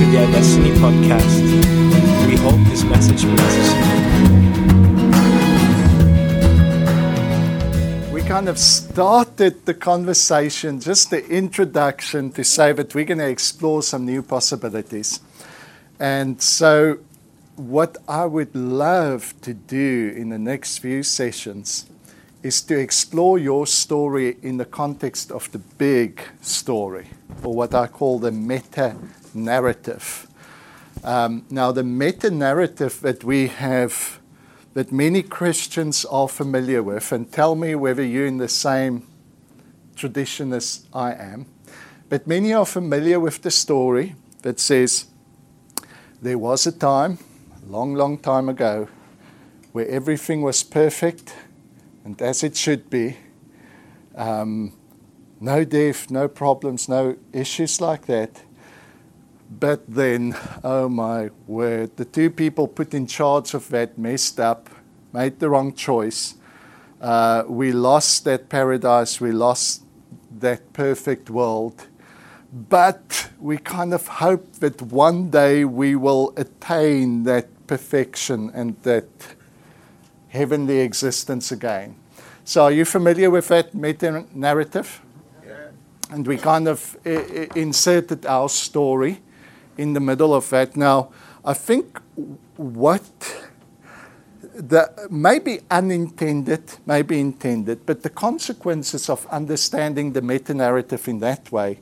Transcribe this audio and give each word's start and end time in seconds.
to 0.00 0.06
the 0.06 0.16
iDestiny 0.16 0.72
podcast. 0.76 1.42
We 2.26 2.36
hope 2.36 2.58
this 2.70 2.84
message 2.84 3.22
blesses 3.22 3.68
you. 3.74 3.80
We 8.10 8.22
kind 8.22 8.48
of 8.48 8.58
started 8.58 9.66
the 9.66 9.74
conversation, 9.74 10.80
just 10.80 11.10
the 11.10 11.22
introduction, 11.28 12.32
to 12.32 12.42
say 12.42 12.72
that 12.72 12.94
we're 12.94 13.04
going 13.04 13.18
to 13.18 13.28
explore 13.28 13.82
some 13.82 14.06
new 14.06 14.22
possibilities. 14.22 15.20
And 15.98 16.40
so, 16.40 17.00
what 17.56 17.98
I 18.08 18.24
would 18.24 18.54
love 18.54 19.34
to 19.42 19.52
do 19.52 20.14
in 20.16 20.30
the 20.30 20.38
next 20.38 20.78
few 20.78 21.02
sessions 21.02 21.84
is 22.42 22.62
to 22.62 22.78
explore 22.78 23.38
your 23.38 23.66
story 23.66 24.38
in 24.40 24.56
the 24.56 24.64
context 24.64 25.30
of 25.30 25.52
the 25.52 25.58
big 25.58 26.22
story, 26.40 27.08
or 27.42 27.54
what 27.54 27.74
I 27.74 27.86
call 27.86 28.18
the 28.18 28.32
meta 28.32 28.96
narrative. 29.34 30.26
Um, 31.02 31.46
now, 31.50 31.72
the 31.72 31.82
meta 31.82 32.30
narrative 32.30 33.00
that 33.00 33.24
we 33.24 33.48
have, 33.48 34.20
that 34.74 34.92
many 34.92 35.22
Christians 35.22 36.04
are 36.04 36.28
familiar 36.28 36.82
with, 36.82 37.12
and 37.12 37.30
tell 37.30 37.54
me 37.54 37.74
whether 37.74 38.04
you're 38.04 38.26
in 38.26 38.38
the 38.38 38.48
same 38.48 39.06
tradition 39.96 40.52
as 40.52 40.86
I 40.92 41.12
am, 41.12 41.46
but 42.08 42.26
many 42.26 42.52
are 42.52 42.66
familiar 42.66 43.20
with 43.20 43.42
the 43.42 43.50
story 43.50 44.14
that 44.42 44.58
says, 44.58 45.06
There 46.20 46.38
was 46.38 46.66
a 46.66 46.72
time, 46.72 47.18
a 47.62 47.70
long, 47.70 47.94
long 47.94 48.18
time 48.18 48.48
ago, 48.48 48.88
where 49.72 49.86
everything 49.88 50.42
was 50.42 50.62
perfect 50.62 51.34
and 52.04 52.20
as 52.20 52.42
it 52.42 52.56
should 52.56 52.90
be. 52.90 53.16
Um, 54.14 54.72
no 55.38 55.64
death, 55.64 56.10
no 56.10 56.28
problems, 56.28 56.88
no 56.88 57.16
issues 57.32 57.80
like 57.80 58.06
that. 58.06 58.42
But 59.50 59.82
then, 59.88 60.36
oh 60.62 60.88
my 60.88 61.30
word, 61.48 61.96
the 61.96 62.04
two 62.04 62.30
people 62.30 62.68
put 62.68 62.94
in 62.94 63.08
charge 63.08 63.52
of 63.52 63.68
that 63.70 63.98
messed 63.98 64.38
up, 64.38 64.70
made 65.12 65.40
the 65.40 65.50
wrong 65.50 65.74
choice. 65.74 66.34
Uh, 67.00 67.42
we 67.48 67.72
lost 67.72 68.24
that 68.24 68.48
paradise, 68.48 69.20
we 69.20 69.32
lost 69.32 69.82
that 70.38 70.72
perfect 70.72 71.30
world. 71.30 71.88
But 72.52 73.30
we 73.40 73.58
kind 73.58 73.92
of 73.92 74.06
hope 74.06 74.52
that 74.60 74.82
one 74.82 75.30
day 75.30 75.64
we 75.64 75.96
will 75.96 76.32
attain 76.36 77.24
that 77.24 77.48
perfection 77.66 78.52
and 78.54 78.80
that 78.82 79.08
heavenly 80.28 80.78
existence 80.78 81.50
again. 81.50 81.96
So, 82.44 82.64
are 82.64 82.72
you 82.72 82.84
familiar 82.84 83.30
with 83.30 83.48
that 83.48 83.74
meta 83.74 84.24
narrative? 84.32 85.00
Yeah. 85.44 85.68
And 86.10 86.26
we 86.26 86.36
kind 86.36 86.68
of 86.68 86.96
inserted 87.04 88.26
our 88.26 88.48
story 88.48 89.22
in 89.80 89.94
the 89.94 90.00
middle 90.00 90.34
of 90.34 90.48
that. 90.50 90.76
Now, 90.76 91.08
I 91.44 91.54
think 91.54 91.98
what 92.56 93.02
the 94.54 95.08
maybe 95.10 95.60
unintended, 95.70 96.62
maybe 96.84 97.18
intended, 97.18 97.86
but 97.86 98.02
the 98.02 98.10
consequences 98.10 99.08
of 99.08 99.26
understanding 99.26 100.12
the 100.12 100.20
meta 100.20 100.52
narrative 100.52 101.08
in 101.08 101.20
that 101.20 101.50
way 101.50 101.78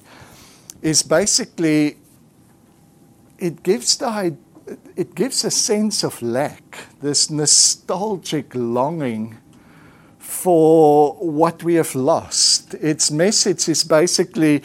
is 0.80 1.02
basically 1.02 1.96
it 3.38 3.62
gives 3.64 3.96
the 3.96 4.36
it 4.96 5.14
gives 5.14 5.44
a 5.44 5.50
sense 5.50 6.04
of 6.04 6.20
lack, 6.22 6.78
this 7.00 7.30
nostalgic 7.30 8.54
longing 8.54 9.38
for 10.18 11.14
what 11.14 11.64
we 11.64 11.74
have 11.74 11.94
lost. 11.94 12.74
Its 12.74 13.10
message 13.10 13.68
is 13.68 13.82
basically 13.82 14.62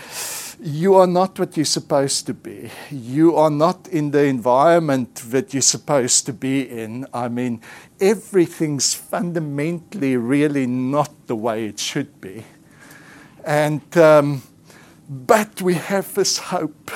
you 0.64 0.96
are 0.96 1.08
not 1.08 1.38
what 1.38 1.58
you're 1.58 1.66
supposed 1.66 2.26
to 2.26 2.34
be. 2.34 2.72
You 2.90 3.36
are 3.36 3.50
not 3.50 3.90
in 3.90 4.12
the 4.12 4.24
environment 4.24 5.16
that 5.28 5.54
you're 5.54 5.62
supposed 5.62 6.26
to 6.28 6.34
be 6.34 6.62
in. 6.62 7.06
I 7.14 7.28
mean, 7.28 7.60
everything's 8.00 8.94
fundamentally 8.94 10.16
really 10.16 10.66
not 10.66 11.28
the 11.28 11.36
way 11.36 11.66
it 11.66 11.80
should 11.80 12.22
be. 12.22 12.46
And, 13.44 13.98
um, 13.98 14.44
but 15.10 15.62
we 15.62 15.74
have 15.74 16.14
this 16.14 16.38
hope 16.38 16.92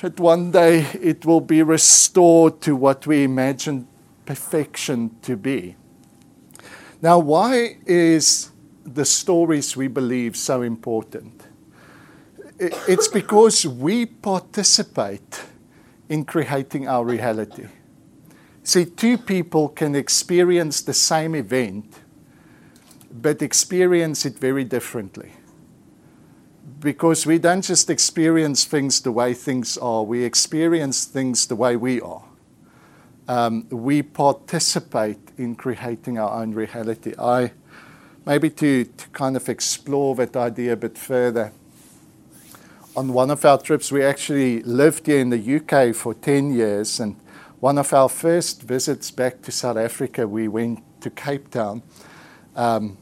that 0.00 0.18
one 0.18 0.50
day 0.50 0.86
it 1.00 1.24
will 1.24 1.40
be 1.40 1.62
restored 1.62 2.60
to 2.62 2.74
what 2.74 3.06
we 3.06 3.22
imagine 3.22 3.86
perfection 4.26 5.14
to 5.22 5.36
be. 5.36 5.76
Now, 7.00 7.20
why 7.20 7.76
is 7.86 8.50
the 8.82 9.04
stories 9.04 9.76
we 9.76 9.86
believe 9.86 10.36
so 10.36 10.62
important? 10.62 11.39
It's 12.60 13.08
because 13.08 13.64
we 13.64 14.04
participate 14.04 15.42
in 16.10 16.24
creating 16.24 16.86
our 16.86 17.04
reality. 17.04 17.68
See, 18.62 18.84
two 18.84 19.16
people 19.16 19.70
can 19.70 19.96
experience 19.96 20.82
the 20.82 20.92
same 20.92 21.34
event, 21.34 21.86
but 23.10 23.40
experience 23.40 24.26
it 24.26 24.38
very 24.38 24.64
differently 24.64 25.32
because 26.80 27.26
we 27.26 27.38
don't 27.38 27.62
just 27.62 27.90
experience 27.90 28.64
things 28.64 29.00
the 29.02 29.12
way 29.12 29.34
things 29.34 29.76
are, 29.78 30.02
we 30.02 30.24
experience 30.24 31.04
things 31.04 31.46
the 31.46 31.54
way 31.54 31.76
we 31.76 32.00
are. 32.00 32.24
Um, 33.28 33.66
we 33.70 34.02
participate 34.02 35.20
in 35.36 35.54
creating 35.54 36.18
our 36.18 36.42
own 36.42 36.52
reality. 36.52 37.14
I 37.18 37.52
maybe 38.26 38.50
to, 38.50 38.84
to 38.84 39.08
kind 39.10 39.36
of 39.36 39.48
explore 39.48 40.14
that 40.16 40.36
idea 40.36 40.72
a 40.72 40.76
bit 40.76 40.98
further. 40.98 41.52
On 42.96 43.12
one 43.12 43.30
of 43.30 43.44
our 43.44 43.56
trips, 43.56 43.92
we 43.92 44.02
actually 44.02 44.64
lived 44.64 45.06
here 45.06 45.20
in 45.20 45.30
the 45.30 45.56
UK 45.56 45.94
for 45.94 46.12
10 46.12 46.52
years, 46.52 46.98
and 46.98 47.14
one 47.60 47.78
of 47.78 47.92
our 47.92 48.08
first 48.08 48.62
visits 48.62 49.12
back 49.12 49.42
to 49.42 49.52
South 49.52 49.76
Africa, 49.76 50.26
we 50.26 50.48
went 50.48 50.82
to 51.00 51.08
Cape 51.08 51.50
Town. 51.50 51.82
Um, 52.56 52.98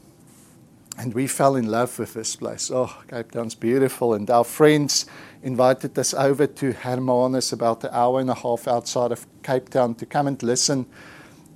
and 0.99 1.13
we 1.15 1.25
fell 1.25 1.55
in 1.55 1.65
love 1.71 1.97
with 1.97 2.13
this 2.13 2.35
place. 2.35 2.69
Oh, 2.69 2.95
Cape 3.07 3.31
Town's 3.31 3.55
beautiful. 3.55 4.13
And 4.13 4.29
our 4.29 4.43
friends 4.43 5.07
invited 5.41 5.97
us 5.97 6.13
over 6.13 6.45
to 6.45 6.73
Hermanus, 6.73 7.51
about 7.51 7.83
an 7.85 7.89
hour 7.91 8.19
and 8.19 8.29
a 8.29 8.35
half 8.35 8.67
outside 8.67 9.11
of 9.11 9.25
Cape 9.41 9.69
Town, 9.69 9.95
to 9.95 10.05
come 10.05 10.27
and 10.27 10.43
listen 10.43 10.85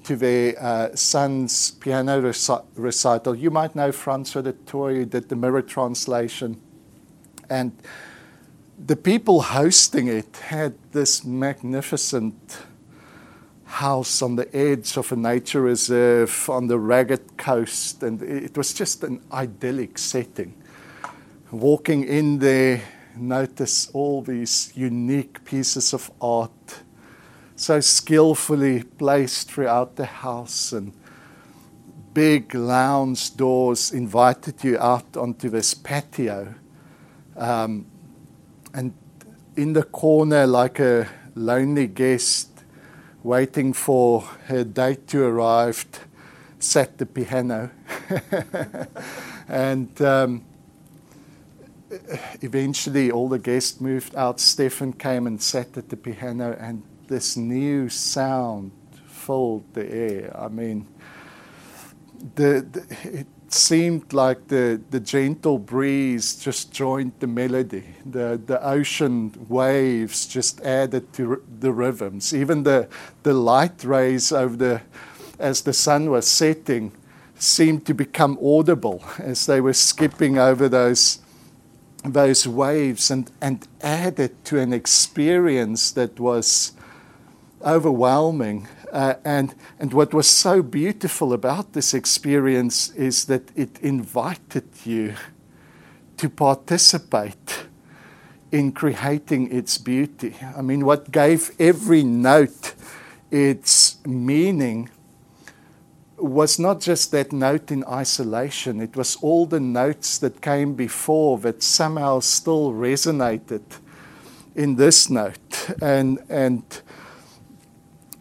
to 0.06 0.16
their 0.16 0.56
uh, 0.60 0.96
son's 0.96 1.72
piano 1.72 2.22
reci- 2.22 2.66
recital. 2.76 3.36
You 3.36 3.52
might 3.52 3.76
know 3.76 3.92
Francois 3.92 4.42
du 4.42 4.54
Toit, 4.54 4.96
who 4.96 5.06
did 5.06 5.30
the 5.30 5.36
mirror 5.36 5.62
translation. 5.62 6.60
And 7.50 7.74
the 8.86 8.96
people 8.96 9.42
hosting 9.42 10.08
it 10.08 10.36
had 10.38 10.74
this 10.92 11.24
magnificent 11.24 12.58
house 13.66 14.22
on 14.22 14.36
the 14.36 14.54
edge 14.56 14.98
of 14.98 15.12
a 15.12 15.16
nature 15.16 15.62
reserve 15.62 16.50
on 16.50 16.68
the 16.68 16.78
ragged 16.78 17.38
coast, 17.38 18.04
and 18.04 18.22
it 18.22 18.58
was 18.58 18.74
just 18.74 19.04
an 19.04 19.22
idyllic 19.32 19.98
setting. 19.98 20.54
Walking 21.50 22.04
in 22.04 22.40
there, 22.40 22.82
notice 23.16 23.90
all 23.94 24.22
these 24.22 24.74
unique 24.76 25.46
pieces 25.46 25.94
of 25.94 26.12
art, 26.20 26.82
so 27.56 27.80
skillfully 27.80 28.84
placed 28.84 29.50
throughout 29.50 29.96
the 29.96 30.06
house, 30.06 30.74
and 30.74 30.92
big 32.14 32.54
lounge 32.54 33.36
doors 33.38 33.92
invited 33.92 34.64
you 34.64 34.78
out 34.78 35.16
onto 35.16 35.50
this 35.50 35.74
patio. 35.74 36.54
Um, 37.38 37.86
and 38.74 38.94
in 39.56 39.74
the 39.74 39.84
corner, 39.84 40.48
like 40.48 40.80
a 40.80 41.08
lonely 41.36 41.88
guest, 41.88 42.50
waiting 43.22 43.74
for 43.74 44.22
her 44.48 44.64
date 44.64 45.08
to 45.10 45.24
arrive, 45.24 45.86
sat 46.60 46.98
the 46.98 47.06
piano. 47.06 47.70
and 49.48 50.02
um, 50.02 50.44
eventually, 52.42 53.12
all 53.12 53.30
the 53.30 53.40
guests 53.40 53.80
moved 53.80 54.16
out. 54.16 54.40
Stefan 54.40 54.94
came 54.94 55.28
and 55.28 55.42
sat 55.42 55.78
at 55.78 55.90
the 55.90 55.98
piano, 55.98 56.58
and 56.60 56.84
this 57.08 57.38
new 57.38 57.90
sound 57.90 58.72
filled 59.08 59.72
the 59.74 59.90
air. 59.92 60.36
I 60.36 60.48
mean, 60.48 60.88
the, 62.36 62.66
the 62.72 63.20
it, 63.20 63.28
seemed 63.54 64.14
like 64.14 64.48
the, 64.48 64.82
the 64.90 65.00
gentle 65.00 65.58
breeze 65.58 66.36
just 66.36 66.72
joined 66.72 67.14
the 67.20 67.28
melody. 67.28 67.84
The, 68.06 68.42
the 68.44 68.64
ocean 68.66 69.34
waves 69.48 70.26
just 70.26 70.62
added 70.62 71.14
to 71.14 71.44
the 71.60 71.72
rhythms. 71.72 72.34
Even 72.34 72.64
the, 72.64 72.88
the 73.24 73.34
light 73.34 73.84
rays 73.84 74.32
over 74.32 74.56
the, 74.56 74.82
as 75.40 75.62
the 75.62 75.74
sun 75.74 76.10
was 76.10 76.28
setting 76.28 76.92
seemed 77.36 77.86
to 77.86 77.94
become 77.94 78.38
audible 78.44 79.04
as 79.20 79.46
they 79.46 79.62
were 79.62 79.74
skipping 79.74 80.38
over 80.38 80.68
those, 80.68 81.20
those 82.04 82.48
waves 82.48 83.12
and, 83.12 83.32
and 83.42 83.68
added 83.82 84.44
to 84.46 84.60
an 84.60 84.74
experience 84.74 85.92
that 85.92 86.20
was 86.20 86.74
overwhelming 87.66 88.68
uh, 88.94 89.16
and, 89.26 89.56
and 89.80 89.92
what 89.92 90.14
was 90.14 90.28
so 90.28 90.62
beautiful 90.62 91.34
about 91.34 91.74
this 91.74 91.94
experience 91.96 92.92
is 92.92 93.26
that 93.26 93.50
it 93.56 93.80
invited 93.82 94.66
you 94.86 95.16
to 96.18 96.30
participate 96.30 97.66
in 98.52 98.72
creating 98.72 99.52
its 99.52 99.80
beauty. 99.80 100.36
I 100.56 100.62
mean, 100.62 100.86
what 100.86 101.12
gave 101.12 101.52
every 101.60 102.04
note 102.04 102.76
its 103.32 103.98
meaning 104.06 104.92
was 106.18 106.60
not 106.60 106.80
just 106.80 107.12
that 107.12 107.34
note 107.34 107.72
in 107.72 107.84
isolation, 107.86 108.80
it 108.80 108.96
was 108.96 109.16
all 109.18 109.48
the 109.48 109.60
notes 109.60 110.20
that 110.20 110.40
came 110.40 110.76
before 110.76 111.40
that 111.40 111.64
somehow 111.64 112.20
still 112.20 112.72
resonated 112.72 113.64
in 114.56 114.76
this 114.76 115.10
note. 115.10 115.72
And, 115.82 116.20
and, 116.30 116.64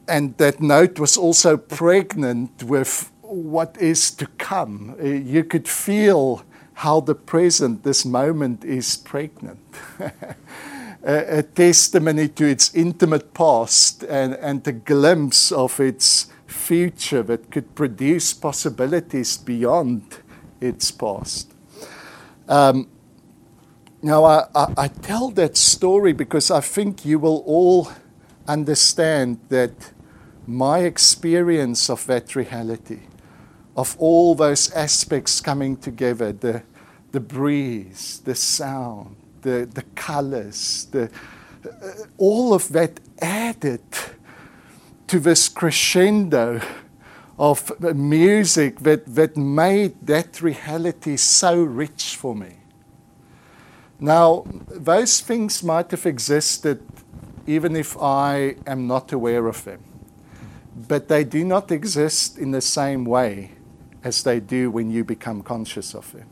and 0.08 0.36
that 0.38 0.60
note 0.60 0.98
was 0.98 1.16
also 1.16 1.56
pregnant 1.56 2.62
with 2.62 3.10
what 3.22 3.76
is 3.80 4.10
to 4.10 4.26
come. 4.38 4.96
Uh, 5.00 5.06
you 5.06 5.44
could 5.44 5.68
feel 5.68 6.42
how 6.74 7.00
the 7.00 7.14
present, 7.14 7.82
this 7.82 8.04
moment, 8.04 8.64
is 8.64 8.96
pregnant. 8.96 9.60
a, 11.02 11.38
a, 11.38 11.42
testimony 11.42 12.28
to 12.28 12.46
its 12.46 12.74
intimate 12.74 13.34
past 13.34 14.02
and, 14.04 14.34
and 14.34 14.66
a 14.66 14.72
glimpse 14.72 15.52
of 15.52 15.80
its 15.80 16.26
future 16.46 17.22
that 17.22 17.50
could 17.50 17.74
produce 17.74 18.32
possibilities 18.32 19.36
beyond 19.36 20.02
its 20.60 20.90
past. 20.90 21.52
Um, 22.48 22.88
now, 24.02 24.24
I, 24.24 24.46
I, 24.54 24.74
I, 24.76 24.88
tell 24.88 25.30
that 25.30 25.56
story 25.56 26.12
because 26.12 26.50
I 26.50 26.60
think 26.60 27.04
you 27.04 27.18
will 27.20 27.44
all 27.46 27.92
understand 28.48 29.40
that 29.48 29.92
my 30.46 30.80
experience 30.80 31.88
of 31.88 32.06
that 32.06 32.34
reality, 32.34 33.00
of 33.76 33.96
all 33.98 34.34
those 34.34 34.70
aspects 34.72 35.40
coming 35.40 35.76
together 35.76 36.32
the, 36.32 36.62
the 37.12 37.20
breeze, 37.20 38.20
the 38.24 38.34
sound, 38.34 39.16
the, 39.42 39.68
the 39.72 39.82
colors, 39.94 40.86
the, 40.90 41.04
uh, 41.64 41.88
all 42.18 42.52
of 42.52 42.68
that 42.70 43.00
added 43.20 43.82
to 45.06 45.20
this 45.20 45.48
crescendo 45.48 46.60
of 47.38 47.72
music 47.94 48.80
that, 48.80 49.06
that 49.14 49.36
made 49.36 49.94
that 50.06 50.40
reality 50.42 51.16
so 51.16 51.62
rich 51.62 52.16
for 52.16 52.34
me. 52.34 52.56
Now, 53.98 54.44
those 54.68 55.20
things 55.20 55.62
might 55.62 55.90
have 55.92 56.06
existed 56.06 56.80
even 57.46 57.76
if 57.76 57.96
I 58.00 58.56
am 58.66 58.86
not 58.86 59.12
aware 59.12 59.46
of 59.46 59.64
them, 59.64 59.80
but 60.88 61.08
they 61.08 61.24
do 61.24 61.44
not 61.44 61.70
exist 61.70 62.38
in 62.38 62.50
the 62.50 62.60
same 62.60 63.04
way 63.04 63.52
as 64.04 64.22
they 64.22 64.40
do 64.40 64.70
when 64.70 64.90
you 64.90 65.04
become 65.04 65.42
conscious 65.42 65.94
of 65.94 66.12
them. 66.12 66.26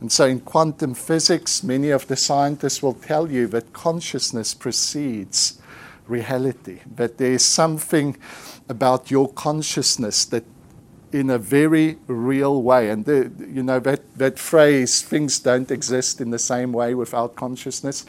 And 0.00 0.10
so, 0.10 0.26
in 0.26 0.40
quantum 0.40 0.94
physics, 0.94 1.62
many 1.62 1.90
of 1.90 2.08
the 2.08 2.16
scientists 2.16 2.82
will 2.82 2.94
tell 2.94 3.30
you 3.30 3.46
that 3.48 3.72
consciousness 3.72 4.52
precedes 4.52 5.60
reality, 6.08 6.80
that 6.96 7.18
there 7.18 7.32
is 7.32 7.44
something 7.44 8.16
about 8.68 9.10
your 9.10 9.28
consciousness 9.32 10.24
that 10.26 10.44
in 11.12 11.30
a 11.30 11.38
very 11.38 11.98
real 12.06 12.62
way. 12.62 12.90
And 12.90 13.04
the, 13.04 13.30
you 13.46 13.62
know 13.62 13.78
that, 13.80 14.00
that 14.16 14.38
phrase, 14.38 15.02
things 15.02 15.38
don't 15.38 15.70
exist 15.70 16.20
in 16.20 16.30
the 16.30 16.38
same 16.38 16.72
way 16.72 16.94
without 16.94 17.36
consciousness, 17.36 18.06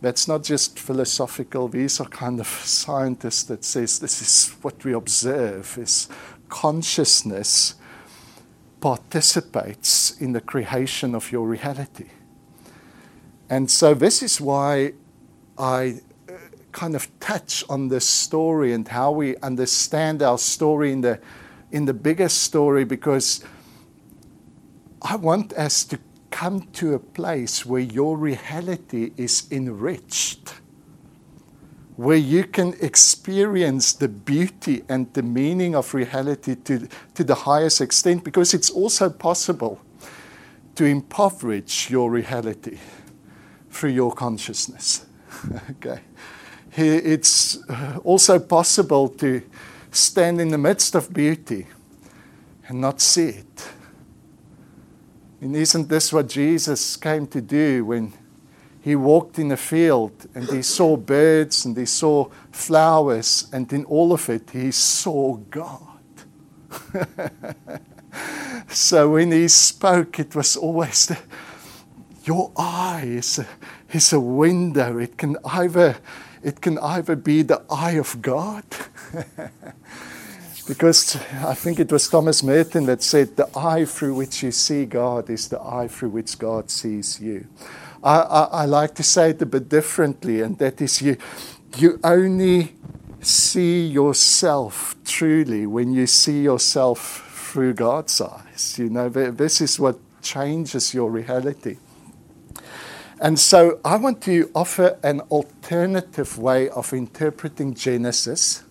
that's 0.00 0.26
not 0.26 0.42
just 0.42 0.78
philosophical. 0.78 1.68
These 1.68 2.00
are 2.00 2.08
kind 2.08 2.40
of 2.40 2.46
scientists 2.46 3.44
that 3.44 3.64
says 3.64 3.98
this 3.98 4.22
is 4.22 4.54
what 4.62 4.84
we 4.84 4.92
observe 4.92 5.78
is 5.78 6.08
consciousness 6.48 7.74
participates 8.80 10.20
in 10.20 10.32
the 10.32 10.40
creation 10.40 11.14
of 11.14 11.32
your 11.32 11.46
reality. 11.46 12.06
And 13.48 13.70
so 13.70 13.94
this 13.94 14.22
is 14.22 14.40
why 14.40 14.92
I 15.56 16.00
uh, 16.28 16.32
kind 16.72 16.94
of 16.94 17.08
touch 17.20 17.64
on 17.68 17.88
this 17.88 18.06
story 18.06 18.72
and 18.72 18.86
how 18.86 19.12
we 19.12 19.36
understand 19.38 20.22
our 20.22 20.38
story 20.38 20.92
in 20.92 21.00
the, 21.00 21.20
in 21.70 21.84
the 21.84 21.94
bigger 21.94 22.28
story 22.28 22.84
because 22.84 23.44
I 25.02 25.16
want 25.16 25.52
us 25.54 25.84
to 25.84 25.98
come 26.30 26.62
to 26.74 26.94
a 26.94 26.98
place 26.98 27.64
where 27.64 27.80
your 27.80 28.16
reality 28.16 29.12
is 29.16 29.46
enriched, 29.50 30.54
where 31.96 32.16
you 32.16 32.44
can 32.44 32.74
experience 32.80 33.92
the 33.92 34.08
beauty 34.08 34.82
and 34.88 35.12
the 35.14 35.22
meaning 35.22 35.74
of 35.74 35.94
reality 35.94 36.56
to, 36.64 36.88
to 37.14 37.24
the 37.24 37.34
highest 37.34 37.80
extent, 37.80 38.24
because 38.24 38.52
it's 38.52 38.70
also 38.70 39.08
possible 39.08 39.80
to 40.74 40.84
impoverish 40.84 41.90
your 41.90 42.10
reality 42.10 42.78
through 43.70 43.90
your 43.90 44.12
consciousness. 44.12 45.06
okay 45.70 46.00
it's 46.76 47.58
uh, 47.68 47.98
also 48.04 48.38
possible 48.38 49.08
to 49.08 49.42
stand 49.96 50.40
in 50.40 50.48
the 50.48 50.58
midst 50.58 50.94
of 50.94 51.12
beauty 51.12 51.66
and 52.68 52.80
not 52.80 53.00
see 53.00 53.28
it. 53.28 53.68
And 55.40 55.54
isn't 55.54 55.88
this 55.88 56.12
what 56.12 56.28
Jesus 56.28 56.96
came 56.96 57.26
to 57.28 57.40
do 57.40 57.84
when 57.84 58.12
he 58.80 58.96
walked 58.96 59.38
in 59.38 59.52
a 59.52 59.56
field 59.56 60.26
and 60.34 60.48
he 60.48 60.62
saw 60.62 60.96
birds 60.96 61.64
and 61.64 61.76
he 61.76 61.86
saw 61.86 62.28
flowers, 62.52 63.48
and 63.52 63.72
in 63.72 63.84
all 63.84 64.12
of 64.12 64.28
it, 64.28 64.50
he 64.50 64.70
saw 64.70 65.36
God? 65.36 65.80
so 68.68 69.10
when 69.10 69.32
he 69.32 69.48
spoke, 69.48 70.18
it 70.18 70.34
was 70.34 70.56
always 70.56 71.06
the, 71.06 71.18
your 72.24 72.52
eye 72.56 73.04
is 73.04 73.38
a, 73.38 73.46
is 73.92 74.12
a 74.12 74.20
window. 74.20 74.98
It 74.98 75.16
can 75.16 75.36
either 75.44 75.96
it 76.46 76.60
can 76.60 76.78
either 76.78 77.16
be 77.16 77.42
the 77.42 77.60
eye 77.68 77.98
of 77.98 78.22
God, 78.22 78.64
because 80.68 81.16
I 81.44 81.54
think 81.54 81.80
it 81.80 81.90
was 81.90 82.08
Thomas 82.08 82.44
Merton 82.44 82.86
that 82.86 83.02
said, 83.02 83.36
The 83.36 83.48
eye 83.58 83.84
through 83.84 84.14
which 84.14 84.44
you 84.44 84.52
see 84.52 84.84
God 84.86 85.28
is 85.28 85.48
the 85.48 85.60
eye 85.60 85.88
through 85.88 86.10
which 86.10 86.38
God 86.38 86.70
sees 86.70 87.20
you. 87.20 87.48
I, 88.00 88.20
I, 88.20 88.42
I 88.62 88.64
like 88.66 88.94
to 88.94 89.02
say 89.02 89.30
it 89.30 89.42
a 89.42 89.46
bit 89.46 89.68
differently, 89.68 90.40
and 90.40 90.56
that 90.58 90.80
is 90.80 91.02
you, 91.02 91.16
you 91.78 91.98
only 92.04 92.76
see 93.20 93.84
yourself 93.84 94.94
truly 95.04 95.66
when 95.66 95.92
you 95.92 96.06
see 96.06 96.42
yourself 96.42 97.50
through 97.50 97.74
God's 97.74 98.20
eyes. 98.20 98.78
You 98.78 98.88
know, 98.88 99.08
this 99.08 99.60
is 99.60 99.80
what 99.80 99.98
changes 100.22 100.94
your 100.94 101.10
reality. 101.10 101.78
And 103.18 103.38
so 103.38 103.80
I 103.82 103.96
want 103.96 104.20
to 104.24 104.50
offer 104.54 104.98
an 105.02 105.20
alternative 105.30 106.36
way 106.36 106.68
of 106.68 106.92
interpreting 106.92 107.72
Genesis. 107.72 108.62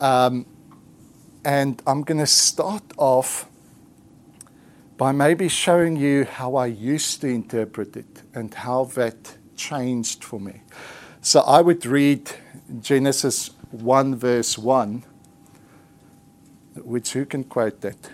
Um, 0.00 0.44
and 1.44 1.80
I'm 1.86 2.02
going 2.02 2.18
to 2.18 2.26
start 2.26 2.82
off 2.96 3.48
by 4.96 5.12
maybe 5.12 5.48
showing 5.48 5.94
you 5.94 6.24
how 6.24 6.56
I 6.56 6.66
used 6.66 7.20
to 7.20 7.28
interpret 7.28 7.96
it 7.96 8.22
and 8.34 8.52
how 8.52 8.84
that 8.96 9.36
changed 9.54 10.24
for 10.24 10.40
me. 10.40 10.62
So 11.20 11.40
I 11.42 11.60
would 11.60 11.86
read 11.86 12.30
Genesis 12.80 13.50
1, 13.70 14.16
verse 14.16 14.58
1, 14.58 15.04
which 16.82 17.12
who 17.12 17.24
can 17.24 17.44
quote 17.44 17.82
that? 17.82 18.10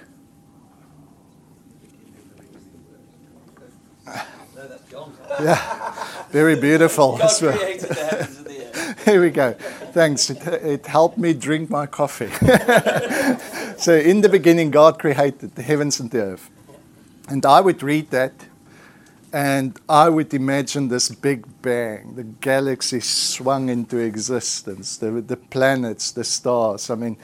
yeah, 5.40 5.94
very 6.30 6.56
beautiful. 6.56 7.16
Here 9.04 9.20
we 9.20 9.30
go. 9.30 9.52
Thanks. 9.92 10.30
It, 10.30 10.46
it, 10.46 10.86
helped 10.86 11.18
me 11.18 11.34
drink 11.34 11.70
my 11.70 11.86
coffee. 11.86 12.30
so, 13.76 13.94
in 13.94 14.20
the 14.20 14.28
beginning, 14.30 14.70
God 14.70 14.98
created 14.98 15.54
the 15.54 15.62
heavens 15.62 16.00
and 16.00 16.10
the 16.10 16.22
earth. 16.22 16.50
And 17.28 17.44
I 17.44 17.60
would 17.60 17.82
read 17.82 18.10
that 18.10 18.32
and 19.32 19.80
I 19.88 20.10
would 20.10 20.34
imagine 20.34 20.88
this 20.88 21.08
big 21.08 21.46
bang, 21.62 22.16
the 22.16 22.24
galaxy 22.24 23.00
swung 23.00 23.70
into 23.70 23.96
existence, 23.96 24.98
the, 24.98 25.10
the 25.10 25.38
planets, 25.38 26.12
the 26.12 26.22
stars. 26.22 26.90
I 26.90 26.96
mean, 26.96 27.16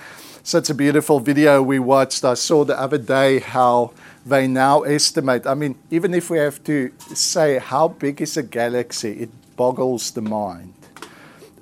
such 0.42 0.70
a 0.70 0.74
beautiful 0.74 1.20
video 1.20 1.62
we 1.62 1.78
watched. 1.78 2.24
I 2.24 2.32
saw 2.32 2.64
the 2.64 2.80
other 2.80 2.96
day 2.96 3.40
how 3.40 3.92
they 4.28 4.46
now 4.46 4.82
estimate. 4.82 5.46
I 5.46 5.54
mean, 5.54 5.76
even 5.90 6.14
if 6.14 6.30
we 6.30 6.38
have 6.38 6.62
to 6.64 6.92
say 7.14 7.58
how 7.58 7.88
big 7.88 8.20
is 8.20 8.36
a 8.36 8.42
galaxy, 8.42 9.22
it 9.22 9.30
boggles 9.56 10.10
the 10.10 10.20
mind. 10.20 10.74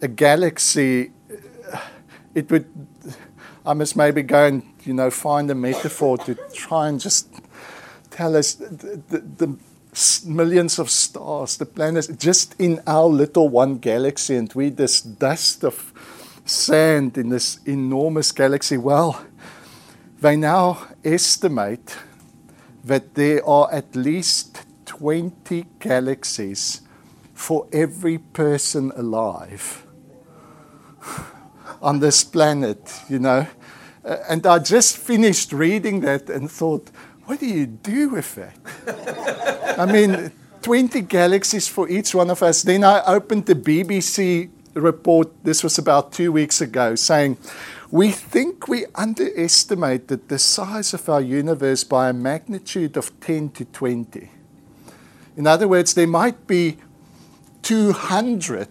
A 0.02 0.08
galaxy, 0.08 1.12
uh, 1.72 1.80
it 2.34 2.50
would. 2.50 2.66
I 3.64 3.72
must 3.74 3.96
maybe 3.96 4.22
go 4.22 4.46
and 4.46 4.62
you 4.84 4.94
know 4.94 5.10
find 5.10 5.50
a 5.50 5.54
metaphor 5.54 6.18
to 6.18 6.34
try 6.52 6.88
and 6.88 7.00
just 7.00 7.28
tell 8.10 8.36
us 8.36 8.54
the, 8.54 9.00
the, 9.08 9.18
the 9.18 9.56
millions 10.26 10.78
of 10.78 10.90
stars, 10.90 11.56
the 11.56 11.66
planets, 11.66 12.08
just 12.08 12.54
in 12.58 12.80
our 12.86 13.06
little 13.06 13.48
one 13.48 13.78
galaxy, 13.78 14.36
and 14.36 14.52
we 14.54 14.70
this 14.70 15.00
dust 15.00 15.64
of 15.64 15.92
sand 16.44 17.16
in 17.16 17.30
this 17.30 17.60
enormous 17.64 18.32
galaxy. 18.32 18.76
Well, 18.76 19.24
they 20.20 20.36
now 20.36 20.88
estimate 21.04 21.96
that 22.86 23.14
there 23.14 23.46
are 23.46 23.68
at 23.72 23.94
least 23.94 24.64
20 24.86 25.66
galaxies 25.80 26.80
for 27.34 27.66
every 27.72 28.18
person 28.18 28.92
alive 28.96 29.84
on 31.82 32.00
this 32.00 32.24
planet, 32.24 32.78
you 33.08 33.18
know. 33.18 33.46
And 34.28 34.46
I 34.46 34.60
just 34.60 34.96
finished 34.96 35.52
reading 35.52 36.00
that 36.00 36.30
and 36.30 36.50
thought, 36.50 36.88
what 37.24 37.40
do 37.40 37.46
you 37.46 37.66
do 37.66 38.10
with 38.10 38.34
that? 38.36 39.76
I 39.78 39.84
mean, 39.84 40.30
20 40.62 41.00
galaxies 41.02 41.66
for 41.66 41.88
each 41.88 42.14
one 42.14 42.30
of 42.30 42.40
us. 42.42 42.62
Then 42.62 42.84
I 42.84 43.02
opened 43.04 43.46
the 43.46 43.56
BBC 43.56 44.48
report, 44.74 45.28
this 45.42 45.64
was 45.64 45.78
about 45.78 46.12
two 46.12 46.30
weeks 46.30 46.60
ago, 46.60 46.94
saying, 46.94 47.36
We 47.90 48.10
think 48.10 48.66
we 48.66 48.86
underestimated 48.96 50.28
the 50.28 50.40
size 50.40 50.92
of 50.92 51.08
our 51.08 51.20
universe 51.20 51.84
by 51.84 52.08
a 52.08 52.12
magnitude 52.12 52.96
of 52.96 53.18
10 53.20 53.50
to 53.50 53.64
20. 53.64 54.28
In 55.36 55.46
other 55.46 55.68
words, 55.68 55.94
there 55.94 56.06
might 56.06 56.46
be 56.48 56.78
200 57.62 58.68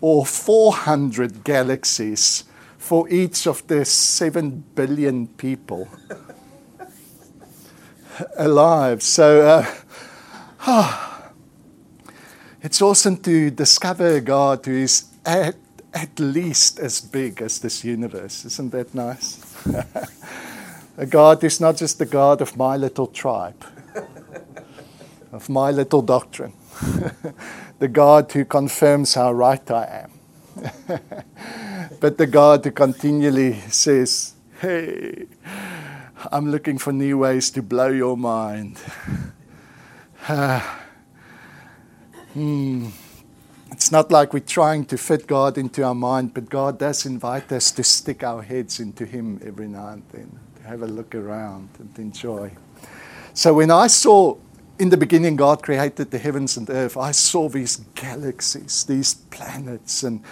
or 0.00 0.26
400 0.26 1.42
galaxies 1.42 2.44
for 2.76 3.08
each 3.08 3.46
of 3.46 3.66
the 3.66 3.84
7 3.84 4.64
billion 4.74 5.28
people 5.28 5.88
alive. 8.36 9.02
So, 9.02 9.46
uh, 9.46 9.74
oh, 10.66 11.30
it's 12.62 12.82
awesome 12.82 13.16
to 13.18 13.50
discover 13.50 14.16
a 14.16 14.20
God 14.20 14.66
who 14.66 14.72
is 14.72 15.04
at, 15.94 16.18
least 16.20 16.78
as 16.78 17.00
big 17.00 17.40
as 17.42 17.60
this 17.60 17.84
universe. 17.84 18.44
Isn't 18.44 18.70
that 18.72 18.94
nice? 18.94 19.40
a 20.96 21.06
God 21.06 21.42
is 21.44 21.60
not 21.60 21.76
just 21.76 21.98
the 21.98 22.06
God 22.06 22.40
of 22.40 22.56
my 22.56 22.76
little 22.76 23.06
tribe, 23.06 23.64
of 25.32 25.48
my 25.48 25.70
little 25.70 26.02
doctrine, 26.02 26.52
the 27.78 27.88
God 27.88 28.30
who 28.32 28.44
confirms 28.44 29.14
how 29.14 29.32
right 29.32 29.70
I 29.70 30.04
am, 30.04 30.10
but 32.00 32.18
the 32.18 32.26
God 32.26 32.64
who 32.64 32.70
continually 32.70 33.60
says, 33.68 34.34
Hey, 34.60 35.26
I'm 36.32 36.50
looking 36.50 36.78
for 36.78 36.92
new 36.92 37.18
ways 37.18 37.50
to 37.52 37.62
blow 37.62 37.88
your 37.88 38.16
mind. 38.16 38.78
hmm. 42.34 42.88
It's 43.78 43.92
not 43.92 44.10
like 44.10 44.32
we're 44.32 44.40
trying 44.40 44.86
to 44.86 44.98
fit 44.98 45.28
God 45.28 45.56
into 45.56 45.84
our 45.84 45.94
mind, 45.94 46.34
but 46.34 46.50
God 46.50 46.80
does 46.80 47.06
invite 47.06 47.52
us 47.52 47.70
to 47.70 47.84
stick 47.84 48.24
our 48.24 48.42
heads 48.42 48.80
into 48.80 49.06
Him 49.06 49.40
every 49.46 49.68
now 49.68 49.90
and 49.90 50.02
then, 50.10 50.36
to 50.56 50.62
have 50.64 50.82
a 50.82 50.86
look 50.88 51.14
around 51.14 51.68
and 51.78 51.96
enjoy. 51.96 52.50
So 53.34 53.54
when 53.54 53.70
I 53.70 53.86
saw 53.86 54.36
in 54.80 54.88
the 54.88 54.96
beginning 54.96 55.36
God 55.36 55.62
created 55.62 56.10
the 56.10 56.18
heavens 56.18 56.56
and 56.56 56.68
earth, 56.68 56.96
I 56.96 57.12
saw 57.12 57.48
these 57.48 57.76
galaxies, 57.94 58.82
these 58.82 59.14
planets, 59.14 60.02
and 60.02 60.24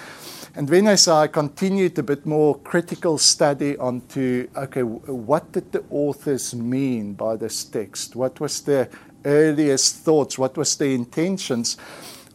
and 0.57 0.69
then 0.69 0.89
as 0.89 1.07
I 1.07 1.29
continued 1.29 1.97
a 2.01 2.03
bit 2.03 2.27
more 2.27 2.59
critical 2.59 3.17
study 3.17 3.79
onto, 3.79 4.49
okay, 4.57 4.83
what 4.83 5.53
did 5.53 5.71
the 5.71 5.85
authors 5.89 6.53
mean 6.53 7.13
by 7.13 7.37
this 7.37 7.63
text? 7.63 8.17
What 8.17 8.41
was 8.41 8.61
their 8.63 8.91
earliest 9.25 9.99
thoughts? 9.99 10.37
What 10.37 10.57
was 10.57 10.77
their 10.77 10.91
intentions? 10.91 11.77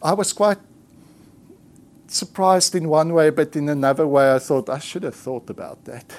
I 0.02 0.14
was 0.14 0.32
quite 0.32 0.58
surprised 2.12 2.74
in 2.74 2.88
one 2.88 3.12
way, 3.12 3.30
but 3.30 3.56
in 3.56 3.68
another 3.68 4.06
way, 4.06 4.34
I 4.34 4.38
thought 4.38 4.68
I 4.68 4.78
should 4.78 5.02
have 5.02 5.14
thought 5.14 5.48
about 5.50 5.84
that. 5.84 6.12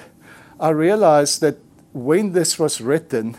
I 0.58 0.70
realized 0.70 1.40
that 1.40 1.58
when 1.92 2.32
this 2.32 2.58
was 2.58 2.80
written, 2.80 3.36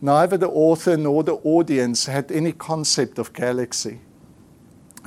neither 0.00 0.36
the 0.36 0.48
author 0.48 0.96
nor 0.96 1.22
the 1.22 1.34
audience 1.36 2.06
had 2.06 2.32
any 2.32 2.52
concept 2.52 3.18
of 3.18 3.32
galaxy. 3.32 4.00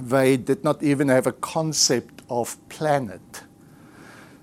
They 0.02 0.38
did 0.38 0.64
not 0.64 0.82
even 0.82 1.10
have 1.10 1.28
a 1.28 1.34
concept 1.34 2.22
of 2.30 2.58
planet. 2.70 3.42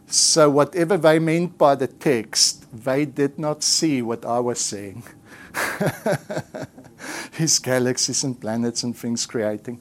So, 0.08 0.50
whatever 0.50 0.96
they 0.96 1.18
meant 1.18 1.58
by 1.58 1.74
the 1.74 1.88
text, 1.88 2.66
they 2.72 3.04
did 3.04 3.38
not 3.38 3.62
see 3.62 4.02
what 4.02 4.24
I 4.24 4.38
was 4.38 4.60
saying. 4.60 5.02
His 7.32 7.58
galaxies 7.58 8.22
and 8.22 8.40
planets 8.40 8.82
and 8.82 8.96
things 8.96 9.26
creating. 9.26 9.80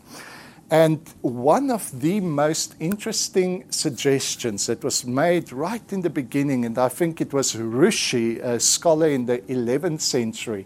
And 0.71 1.07
one 1.21 1.69
of 1.69 2.01
the 2.01 2.19
most 2.21 2.75
interesting 2.79 3.65
suggestions 3.69 4.65
that 4.65 4.83
was 4.83 5.05
made 5.05 5.51
right 5.51 5.93
in 5.93 6.01
the 6.01 6.09
beginning, 6.09 6.65
and 6.65 6.77
I 6.77 6.89
think 6.89 7.21
it 7.21 7.33
was 7.33 7.53
Rashi, 7.53 8.43
a 8.43 8.59
scholar 8.59 9.07
in 9.07 9.27
the 9.27 9.39
11th 9.39 10.01
century, 10.01 10.65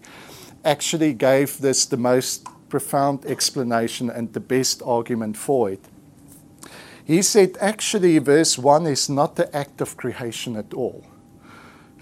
actually 0.64 1.14
gave 1.14 1.60
this 1.60 1.86
the 1.86 1.98
most 1.98 2.48
profound 2.70 3.26
explanation 3.26 4.10
and 4.10 4.32
the 4.32 4.40
best 4.40 4.82
argument 4.86 5.36
for 5.36 5.70
it. 5.70 5.84
He 7.04 7.22
said, 7.22 7.58
actually, 7.60 8.20
verse 8.20 8.58
1 8.58 8.86
is 8.86 9.10
not 9.10 9.36
the 9.36 9.54
act 9.56 9.82
of 9.82 9.98
creation 9.98 10.56
at 10.56 10.74
all. 10.74 11.04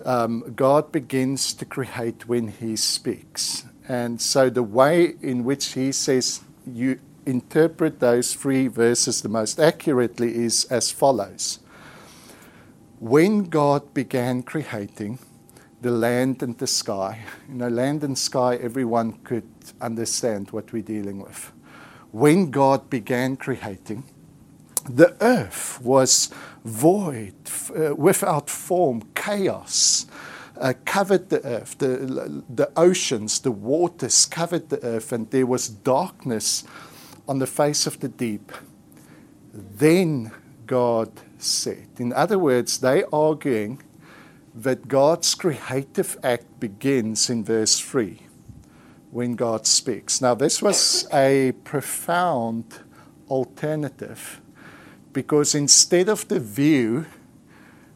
Um, 0.05 0.53
God 0.55 0.91
begins 0.91 1.53
to 1.53 1.65
create 1.65 2.27
when 2.27 2.49
He 2.49 2.75
speaks. 2.75 3.63
And 3.87 4.21
so 4.21 4.49
the 4.49 4.63
way 4.63 5.15
in 5.21 5.45
which 5.45 5.73
He 5.73 5.91
says 5.93 6.41
you 6.65 6.99
interpret 7.27 7.99
those 7.99 8.33
three 8.33 8.67
verses 8.67 9.21
the 9.21 9.29
most 9.29 9.59
accurately 9.59 10.33
is 10.35 10.65
as 10.65 10.89
follows 10.91 11.59
When 12.99 13.43
God 13.43 13.93
began 13.93 14.41
creating 14.41 15.19
the 15.81 15.91
land 15.91 16.41
and 16.41 16.57
the 16.57 16.65
sky, 16.65 17.19
you 17.47 17.55
know, 17.55 17.67
land 17.67 18.03
and 18.03 18.17
sky, 18.17 18.55
everyone 18.55 19.13
could 19.23 19.47
understand 19.79 20.49
what 20.51 20.73
we're 20.73 20.81
dealing 20.81 21.21
with. 21.21 21.51
When 22.11 22.49
God 22.49 22.89
began 22.89 23.35
creating, 23.37 24.03
the 24.89 25.15
earth 25.21 25.79
was 25.81 26.31
void, 26.65 27.35
uh, 27.75 27.93
without 27.95 28.49
form, 28.49 29.03
chaos. 29.13 30.07
Uh, 30.59 30.73
covered 30.85 31.29
the 31.29 31.45
earth, 31.45 31.77
the, 31.77 32.43
the 32.49 32.71
oceans, 32.75 33.41
the 33.41 33.51
waters 33.51 34.25
covered 34.25 34.69
the 34.69 34.83
earth, 34.83 35.11
and 35.11 35.29
there 35.29 35.45
was 35.45 35.67
darkness 35.67 36.63
on 37.27 37.39
the 37.39 37.47
face 37.47 37.85
of 37.85 37.99
the 37.99 38.07
deep. 38.07 38.51
Then 39.53 40.31
God 40.65 41.11
said. 41.37 41.87
In 41.97 42.13
other 42.13 42.37
words, 42.39 42.79
they 42.79 43.03
arguing 43.11 43.81
that 44.53 44.87
God's 44.87 45.35
creative 45.35 46.17
act 46.23 46.59
begins 46.59 47.29
in 47.29 47.43
verse 47.43 47.79
3 47.79 48.21
when 49.11 49.35
God 49.35 49.65
speaks. 49.65 50.21
Now, 50.21 50.35
this 50.35 50.61
was 50.61 51.07
a 51.13 51.53
profound 51.63 52.79
alternative 53.29 54.41
because 55.13 55.55
instead 55.55 56.09
of 56.09 56.27
the 56.27 56.39
view 56.39 57.05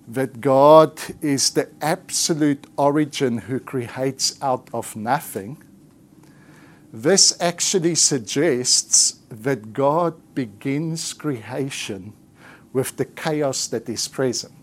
that 0.07 0.41
God 0.41 0.99
is 1.21 1.51
the 1.51 1.69
absolute 1.81 2.67
origin 2.77 3.37
who 3.39 3.59
creates 3.59 4.41
out 4.41 4.67
of 4.73 4.95
nothing, 4.95 5.61
this 6.93 7.39
actually 7.39 7.95
suggests 7.95 9.19
that 9.29 9.73
God 9.73 10.35
begins 10.35 11.13
creation 11.13 12.13
with 12.73 12.97
the 12.97 13.05
chaos 13.05 13.67
that 13.67 13.87
is 13.87 14.07
present. 14.07 14.53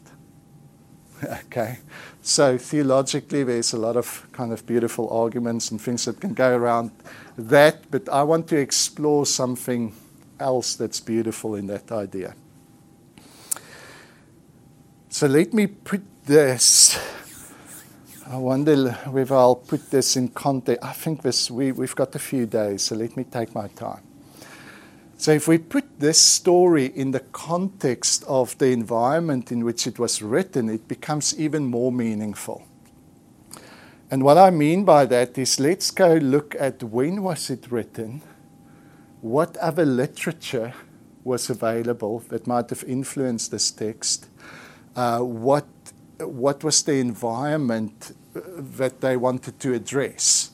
okay, 1.25 1.79
so 2.23 2.59
theologically, 2.59 3.45
there's 3.45 3.73
a 3.73 3.79
lot 3.79 3.97
of 3.97 4.27
kind 4.33 4.53
of 4.53 4.67
beautiful 4.67 5.09
arguments 5.11 5.71
and 5.71 5.81
things 5.81 6.05
that 6.05 6.21
can 6.21 6.35
go 6.35 6.55
around 6.55 6.91
that, 7.37 7.91
but 7.91 8.09
I 8.09 8.23
want 8.23 8.49
to 8.49 8.57
explore 8.57 9.25
something 9.25 9.95
else 10.39 10.75
that's 10.75 11.01
beautiful 11.01 11.55
in 11.55 11.67
that 11.69 11.91
idea. 11.91 12.35
So 15.09 15.27
let 15.27 15.55
me 15.55 15.67
put 15.67 16.03
this. 16.27 16.99
I 18.31 18.37
wonder 18.37 18.93
whether 19.07 19.35
I'll 19.35 19.57
put 19.57 19.91
this 19.91 20.15
in 20.15 20.29
context. 20.29 20.85
I 20.85 20.93
think 20.93 21.23
this 21.23 21.51
we, 21.51 21.73
we've 21.73 21.97
got 21.97 22.15
a 22.15 22.19
few 22.19 22.45
days, 22.45 22.83
so 22.83 22.95
let 22.95 23.17
me 23.17 23.25
take 23.25 23.55
my 23.55 23.69
time. 23.69 24.03
So 25.17 25.33
if 25.33 25.49
we 25.49 25.57
put 25.57 25.99
this 25.99 26.21
story 26.21 26.87
in 26.95 27.13
the 27.13 27.21
context 27.21 28.25
of 28.29 28.57
the 28.59 28.67
environment 28.67 29.51
in 29.51 29.65
which 29.65 29.87
it 29.87 29.99
was 29.99 30.21
written, 30.21 30.69
it 30.69 30.87
becomes 30.87 31.41
even 31.41 31.65
more 31.65 31.91
meaningful. 31.91 32.67
And 34.11 34.23
what 34.23 34.37
I 34.37 34.51
mean 34.51 34.85
by 34.85 35.07
that 35.07 35.39
is 35.39 35.59
let's 35.59 35.91
go 35.91 36.13
look 36.17 36.55
at 36.61 36.83
when 36.83 37.23
was 37.23 37.49
it 37.49 37.73
written, 37.73 38.21
what 39.23 39.57
other 39.57 39.87
literature 39.87 40.75
was 41.25 41.49
available 41.49 42.19
that 42.29 42.47
might 42.47 42.69
have 42.69 42.85
influenced 42.85 43.53
this 43.53 43.71
text, 43.71 44.29
uh, 44.97 45.21
what, 45.21 45.67
what 46.21 46.63
was 46.63 46.83
the 46.83 46.97
environment 46.97 48.13
that 48.35 49.01
they 49.01 49.17
wanted 49.17 49.59
to 49.61 49.75
address. 49.75 50.51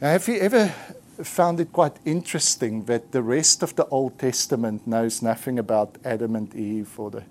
Now, 0.00 0.10
have 0.10 0.28
you 0.28 0.38
ever 0.40 0.74
found 1.22 1.60
it 1.60 1.72
quite 1.72 1.96
interesting 2.04 2.84
that 2.84 3.12
the 3.12 3.22
rest 3.22 3.62
of 3.62 3.76
the 3.76 3.86
Old 3.86 4.18
Testament 4.18 4.86
knows 4.86 5.22
nothing 5.22 5.58
about 5.58 5.96
Adam 6.04 6.34
and 6.34 6.54
Eve 6.54 6.98
or 6.98 7.10
the 7.10 7.22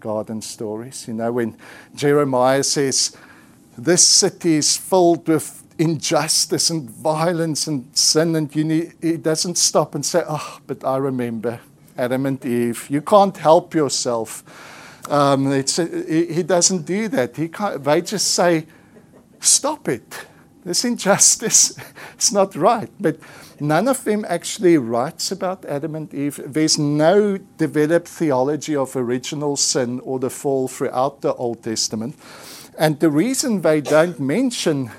garden 0.00 0.42
stories? 0.42 1.06
You 1.06 1.14
know, 1.14 1.32
when 1.32 1.56
Jeremiah 1.94 2.62
says, 2.62 3.16
This 3.76 4.06
city 4.06 4.54
is 4.54 4.76
filled 4.76 5.28
with 5.28 5.62
injustice 5.78 6.70
and 6.70 6.88
violence 6.88 7.66
and 7.66 7.86
sin, 7.96 8.34
and 8.36 8.54
you 8.54 8.64
need, 8.64 8.92
he 9.02 9.16
doesn't 9.18 9.58
stop 9.58 9.94
and 9.94 10.04
say, 10.04 10.22
Oh, 10.26 10.58
but 10.66 10.84
I 10.84 10.96
remember 10.96 11.60
Adam 11.98 12.26
and 12.26 12.44
Eve. 12.44 12.86
You 12.88 13.02
can't 13.02 13.36
help 13.36 13.74
yourself. 13.74 14.42
Um, 15.10 15.52
he, 15.52 16.26
he 16.26 16.42
doesn't 16.42 16.84
do 16.86 17.08
that. 17.08 17.36
He 17.36 17.48
can't, 17.48 17.82
they 17.84 18.00
just 18.02 18.34
say, 18.34 18.66
Stop 19.46 19.88
it. 19.88 20.26
This 20.64 20.84
injustice. 20.84 21.78
it's 22.14 22.32
not 22.32 22.56
right. 22.56 22.90
But 22.98 23.18
none 23.60 23.88
of 23.88 24.04
them 24.04 24.24
actually 24.28 24.78
writes 24.78 25.30
about 25.30 25.64
Adam 25.64 25.94
and 25.94 26.12
Eve. 26.12 26.40
There's 26.44 26.78
no 26.78 27.38
developed 27.38 28.08
theology 28.08 28.74
of 28.74 28.96
original 28.96 29.56
sin 29.56 30.00
or 30.00 30.18
the 30.18 30.30
fall 30.30 30.68
throughout 30.68 31.20
the 31.20 31.34
Old 31.34 31.62
Testament. 31.62 32.16
And 32.78 33.00
the 33.00 33.10
reason 33.10 33.62
they 33.62 33.80
don't 33.80 34.18
mention 34.20 34.90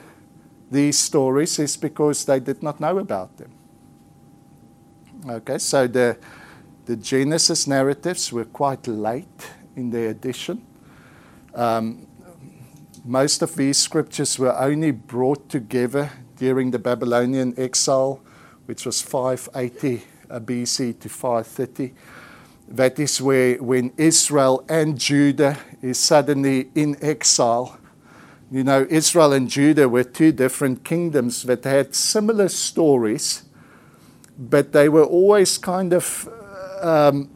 these 0.72 0.98
stories 0.98 1.60
is 1.60 1.77
because 1.77 2.25
they 2.25 2.39
did 2.39 2.63
not 2.63 2.80
know 2.80 2.98
about 2.98 3.38
them. 3.38 3.51
Okay, 5.30 5.58
so 5.58 5.88
the, 5.88 6.18
the 6.86 6.96
Genesis 6.96 7.68
narratives 7.68 8.32
were 8.32 8.46
quite 8.46 8.88
late 8.88 9.51
in 9.75 9.89
their 9.89 10.10
addition. 10.10 10.66
Um, 11.54 12.07
most 13.08 13.42
of 13.42 13.56
these 13.56 13.78
scriptures 13.78 14.38
were 14.38 14.56
only 14.60 14.92
brought 14.92 15.50
together 15.50 16.12
during 16.36 16.72
the 16.72 16.80
Babylonian 16.80 17.54
exile, 17.58 18.20
which 18.66 18.86
was 18.86 19.02
580 19.02 20.04
BC 20.30 21.00
to 21.00 21.10
530. 21.10 21.94
That 22.68 23.00
is 23.00 23.22
where, 23.22 23.56
when 23.64 23.94
Israel 23.96 24.66
and 24.68 25.00
Judah 25.00 25.58
is 25.82 25.98
suddenly 25.98 26.70
in 26.76 26.98
exile, 27.02 27.80
you 28.52 28.66
know, 28.66 28.86
Israel 28.90 29.32
and 29.32 29.50
Judah 29.50 29.88
were 29.88 30.04
two 30.04 30.34
different 30.34 30.84
kingdoms 30.84 31.44
that 31.44 31.64
had 31.64 31.96
similar 31.96 32.50
stories, 32.50 33.44
but 34.38 34.74
they 34.74 34.90
were 34.90 35.06
always 35.06 35.58
kind 35.58 35.94
of 35.94 36.30
um, 36.82 37.30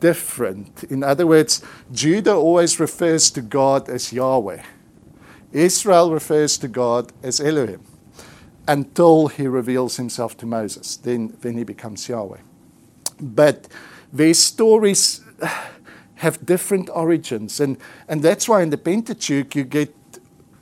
different. 0.00 0.84
In 0.84 1.04
other 1.04 1.28
words, 1.28 1.62
Judah 1.92 2.34
always 2.34 2.80
refers 2.80 3.30
to 3.32 3.40
God 3.40 3.88
as 3.88 4.12
Yahweh, 4.12 4.62
Israel 5.52 6.10
refers 6.10 6.58
to 6.58 6.68
God 6.68 7.12
as 7.22 7.40
Elohim 7.40 7.82
until 8.66 9.28
he 9.28 9.46
reveals 9.46 9.96
himself 9.96 10.36
to 10.38 10.46
Moses. 10.46 10.96
Then, 10.96 11.36
then 11.40 11.56
he 11.56 11.64
becomes 11.64 12.08
Yahweh. 12.08 12.38
But 13.20 13.68
their 14.12 14.34
stories 14.34 15.20
have 16.16 16.44
different 16.46 16.88
origins, 16.90 17.60
and, 17.60 17.76
and 18.08 18.22
that's 18.22 18.48
why 18.48 18.62
in 18.62 18.70
the 18.70 18.78
Pentateuch 18.78 19.54
you 19.56 19.64
get 19.64 19.94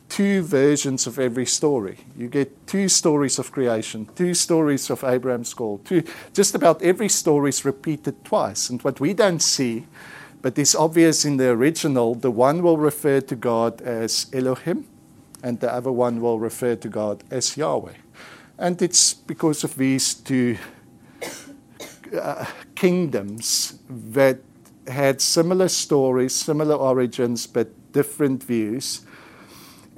two 0.08 0.42
versions 0.42 1.06
of 1.06 1.18
every 1.18 1.46
story. 1.46 1.98
You 2.16 2.28
get 2.28 2.66
two 2.66 2.88
stories 2.88 3.38
of 3.38 3.52
creation, 3.52 4.08
two 4.16 4.34
stories 4.34 4.90
of 4.90 5.04
Abraham's 5.04 5.54
call, 5.54 5.78
two, 5.78 6.02
just 6.34 6.54
about 6.54 6.82
every 6.82 7.08
story 7.08 7.50
is 7.50 7.64
repeated 7.64 8.24
twice. 8.24 8.70
And 8.70 8.82
what 8.82 9.00
we 9.00 9.14
don't 9.14 9.40
see, 9.40 9.86
but 10.42 10.58
it's 10.58 10.74
obvious 10.74 11.24
in 11.24 11.36
the 11.36 11.50
original, 11.50 12.14
the 12.14 12.30
one 12.30 12.62
will 12.62 12.78
refer 12.78 13.20
to 13.20 13.36
God 13.36 13.80
as 13.82 14.26
Elohim, 14.32 14.86
and 15.42 15.60
the 15.60 15.72
other 15.72 15.92
one 15.92 16.20
will 16.20 16.38
refer 16.38 16.76
to 16.76 16.88
God 16.88 17.24
as 17.30 17.56
Yahweh. 17.56 17.94
And 18.58 18.80
it's 18.82 19.14
because 19.14 19.64
of 19.64 19.76
these 19.76 20.14
two 20.14 20.58
uh, 22.18 22.44
kingdoms 22.74 23.78
that 23.88 24.38
had 24.86 25.20
similar 25.20 25.68
stories, 25.68 26.34
similar 26.34 26.74
origins, 26.74 27.46
but 27.46 27.68
different 27.92 28.42
views 28.42 29.06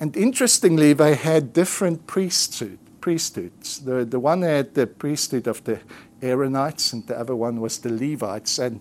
and 0.02 0.16
interestingly, 0.16 0.94
they 0.94 1.14
had 1.14 1.52
different 1.52 2.08
priesthood, 2.08 2.80
priesthoods. 3.00 3.84
The, 3.84 4.04
the 4.04 4.18
one 4.18 4.42
had 4.42 4.74
the 4.74 4.88
priesthood 4.88 5.46
of 5.46 5.62
the 5.62 5.78
Aaronites, 6.20 6.92
and 6.92 7.06
the 7.06 7.16
other 7.16 7.36
one 7.36 7.60
was 7.60 7.78
the 7.78 7.90
Levites. 7.90 8.58
And 8.58 8.80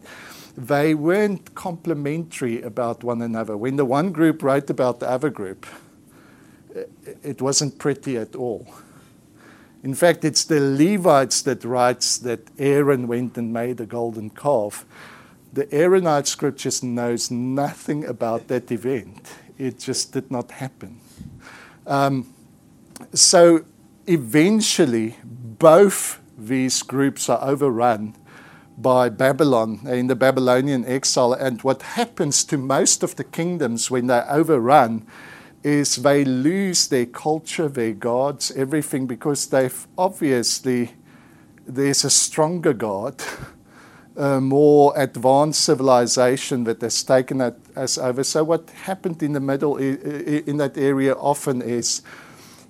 they 0.58 0.94
weren't 0.94 1.56
complementary 1.56 2.62
about 2.62 3.04
one 3.04 3.22
another. 3.22 3.56
When 3.58 3.78
the 3.78 3.86
one 3.86 4.12
group 4.12 4.44
wrote 4.44 4.70
about 4.70 5.00
the 5.00 5.10
other 5.10 5.30
group, 5.30 5.66
it 7.24 7.42
wasn't 7.42 7.78
pretty 7.78 8.18
at 8.18 8.36
all. 8.36 8.68
In 9.84 9.96
fact, 9.96 10.24
it's 10.24 10.44
the 10.44 10.60
Levites 10.60 11.42
that 11.42 11.64
writes 11.64 12.18
that 12.20 12.48
Aaron 12.60 13.08
went 13.08 13.38
and 13.38 13.52
made 13.52 13.82
a 13.82 13.86
golden 13.86 14.30
calf. 14.30 14.86
The 15.54 15.74
Aaronite 15.74 16.28
scriptures 16.28 16.84
knows 16.84 17.32
nothing 17.32 18.06
about 18.06 18.48
that 18.48 18.72
event. 18.72 19.34
It 19.58 19.80
just 19.80 20.14
did 20.14 20.30
not 20.30 20.52
happen. 20.52 21.00
Um, 21.88 22.34
so 23.14 23.66
eventually, 24.06 25.18
both 25.24 26.22
these 26.38 26.84
groups 26.84 27.28
are 27.28 27.42
overrun 27.42 28.16
by 28.82 29.10
Babylon 29.10 29.82
eh, 29.86 29.96
in 29.96 30.08
the 30.08 30.16
Babylonian 30.16 30.86
exile. 30.86 31.34
And 31.34 31.62
what 31.62 31.82
happens 31.82 32.44
to 32.46 32.58
most 32.58 33.04
of 33.04 33.16
the 33.16 33.24
kingdoms 33.24 33.92
when 33.92 34.08
they're 34.08 34.30
overrun 34.30 35.06
is 35.64 35.98
they 35.98 36.26
lose 36.26 36.88
their 36.88 37.06
culture, 37.06 37.68
their 37.68 37.94
gods, 37.94 38.52
everything, 38.52 39.06
because 39.06 39.48
they've 39.48 39.88
obviously, 39.98 40.94
there's 41.68 42.04
a 42.04 42.10
stronger 42.10 42.74
God. 42.74 43.22
a 44.16 44.42
more 44.42 44.94
advanced 44.98 45.64
civilization 45.64 46.66
that 46.66 46.82
has 46.82 47.02
taken 47.04 47.40
us 47.42 47.98
over. 47.98 48.24
So 48.24 48.44
what 48.44 48.70
happened 48.70 49.24
in 49.24 49.34
the 49.34 49.40
middle 49.40 49.78
in 49.78 50.58
that 50.58 50.78
area 50.78 51.14
often 51.14 51.62
is 51.62 52.02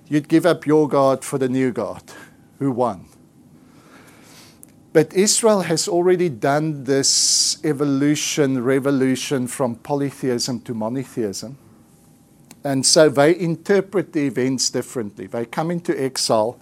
you'd 0.08 0.28
give 0.28 0.46
up 0.46 0.66
your 0.66 0.88
God 0.88 1.24
for 1.24 1.38
the 1.38 1.48
new 1.48 1.72
God 1.72 2.02
who 2.58 2.70
won. 2.70 3.06
But 4.92 5.14
Israel 5.14 5.62
has 5.62 5.88
already 5.88 6.28
done 6.28 6.84
this 6.84 7.58
evolution, 7.64 8.62
revolution 8.62 9.46
from 9.46 9.76
polytheism 9.76 10.60
to 10.60 10.74
monotheism. 10.74 11.56
And 12.62 12.84
so 12.84 13.08
they 13.08 13.38
interpret 13.38 14.12
the 14.12 14.26
events 14.26 14.70
differently. 14.70 15.26
They 15.26 15.46
come 15.46 15.70
into 15.70 15.98
exile, 16.00 16.58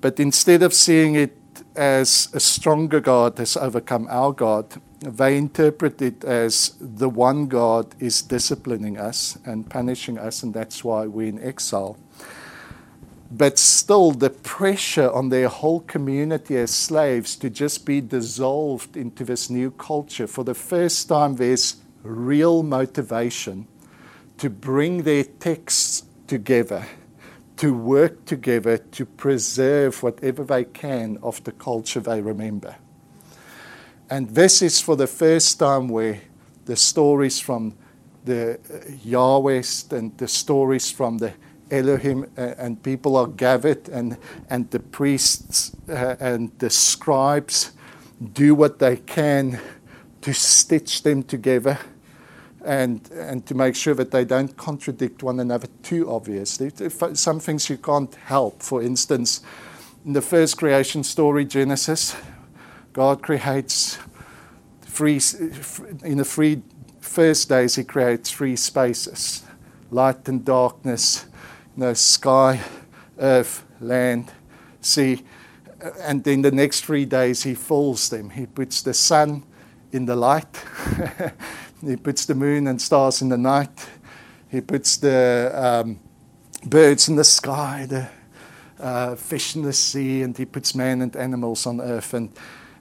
but 0.00 0.18
instead 0.18 0.62
of 0.62 0.72
seeing 0.72 1.14
it 1.14 1.36
as 1.76 2.28
a 2.32 2.40
stronger 2.40 3.00
God 3.00 3.38
has 3.38 3.56
overcome 3.56 4.08
our 4.10 4.32
God, 4.32 4.80
they 5.00 5.36
interpret 5.36 6.02
it 6.02 6.24
as 6.24 6.74
the 6.80 7.08
one 7.08 7.46
God 7.46 7.94
is 8.00 8.22
disciplining 8.22 8.98
us 8.98 9.38
and 9.44 9.68
punishing 9.68 10.18
us, 10.18 10.42
and 10.42 10.52
that's 10.52 10.82
why 10.82 11.06
we're 11.06 11.28
in 11.28 11.40
exile. 11.40 11.96
But 13.30 13.58
still, 13.58 14.12
the 14.12 14.30
pressure 14.30 15.10
on 15.10 15.28
their 15.28 15.48
whole 15.48 15.80
community 15.80 16.56
as 16.56 16.70
slaves 16.70 17.36
to 17.36 17.50
just 17.50 17.84
be 17.84 18.00
dissolved 18.00 18.96
into 18.96 19.24
this 19.24 19.50
new 19.50 19.70
culture, 19.70 20.26
for 20.26 20.44
the 20.44 20.54
first 20.54 21.08
time, 21.08 21.36
there's 21.36 21.76
real 22.02 22.62
motivation 22.62 23.66
to 24.38 24.48
bring 24.48 25.02
their 25.02 25.24
texts 25.24 26.04
together 26.26 26.86
to 27.58 27.74
work 27.74 28.24
together 28.24 28.78
to 28.78 29.04
preserve 29.04 30.02
whatever 30.02 30.44
they 30.44 30.64
can 30.64 31.18
of 31.22 31.42
the 31.44 31.52
culture 31.52 32.00
they 32.00 32.20
remember. 32.20 32.76
And 34.08 34.30
this 34.30 34.62
is 34.62 34.80
for 34.80 34.96
the 34.96 35.08
first 35.08 35.58
time 35.58 35.88
where 35.88 36.20
the 36.64 36.76
stories 36.76 37.40
from 37.40 37.74
the 38.24 38.58
uh, 38.72 38.90
Yahweh 39.02 39.62
and 39.90 40.16
the 40.18 40.28
stories 40.28 40.90
from 40.90 41.18
the 41.18 41.32
Elohim 41.70 42.30
uh, 42.36 42.54
and 42.58 42.82
people 42.82 43.16
are 43.16 43.26
gathered, 43.26 43.88
and, 43.88 44.16
and 44.50 44.70
the 44.70 44.80
priests 44.80 45.72
uh, 45.88 46.16
and 46.20 46.50
the 46.58 46.70
scribes 46.70 47.72
do 48.32 48.54
what 48.54 48.78
they 48.78 48.96
can 48.96 49.60
to 50.20 50.32
stitch 50.32 51.02
them 51.02 51.22
together 51.22 51.78
and, 52.64 53.10
and 53.12 53.46
to 53.46 53.54
make 53.54 53.76
sure 53.76 53.94
that 53.94 54.10
they 54.10 54.24
don't 54.24 54.56
contradict 54.56 55.22
one 55.22 55.40
another 55.40 55.68
too 55.82 56.10
obviously. 56.10 56.70
Some 57.14 57.40
things 57.40 57.70
you 57.70 57.78
can't 57.78 58.14
help. 58.14 58.62
For 58.62 58.82
instance, 58.82 59.40
in 60.04 60.12
the 60.12 60.22
first 60.22 60.58
creation 60.58 61.04
story, 61.04 61.44
Genesis, 61.44 62.16
God 62.92 63.22
creates 63.22 63.98
three, 64.82 65.20
in 66.02 66.18
the 66.18 66.24
three 66.24 66.62
first 67.00 67.48
days, 67.48 67.76
He 67.76 67.84
creates 67.84 68.30
three 68.30 68.56
spaces 68.56 69.44
light 69.90 70.28
and 70.28 70.44
darkness, 70.44 71.26
know, 71.78 71.94
sky, 71.94 72.60
earth, 73.18 73.64
land, 73.80 74.32
sea. 74.80 75.22
And 76.00 76.24
then 76.24 76.42
the 76.42 76.50
next 76.50 76.84
three 76.84 77.04
days, 77.04 77.42
He 77.42 77.54
fills 77.54 78.08
them. 78.08 78.30
He 78.30 78.46
puts 78.46 78.82
the 78.82 78.94
sun 78.94 79.44
in 79.92 80.06
the 80.06 80.16
light. 80.16 80.64
He 81.80 81.96
puts 81.96 82.26
the 82.26 82.34
moon 82.34 82.66
and 82.66 82.82
stars 82.82 83.22
in 83.22 83.28
the 83.28 83.38
night. 83.38 83.88
He 84.50 84.60
puts 84.60 84.96
the 84.96 85.52
um, 85.54 86.00
birds 86.66 87.08
in 87.08 87.14
the 87.14 87.24
sky, 87.24 87.86
the 87.88 88.08
uh, 88.80 89.14
fish 89.14 89.54
in 89.54 89.62
the 89.62 89.72
sea, 89.72 90.22
and 90.22 90.36
he 90.36 90.44
puts 90.44 90.74
man 90.74 91.02
and 91.02 91.14
animals 91.14 91.66
on 91.66 91.80
earth. 91.80 92.14
And 92.14 92.30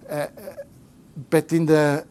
uh, 0.10 0.28
but 1.30 1.54
in 1.54 1.68
the 1.68 2.06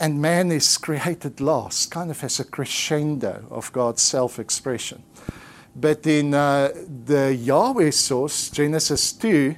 and 0.00 0.20
man 0.20 0.52
is 0.52 0.78
created 0.78 1.40
last, 1.40 1.90
kind 1.90 2.10
of 2.10 2.22
as 2.22 2.38
a 2.40 2.44
crescendo 2.44 3.44
of 3.50 3.72
God's 3.72 4.02
self-expression. 4.02 5.02
But 5.74 6.06
in 6.06 6.34
uh, 6.34 6.70
the 7.06 7.34
Yahweh 7.34 7.90
source, 7.90 8.50
Genesis 8.50 9.12
2, 9.12 9.56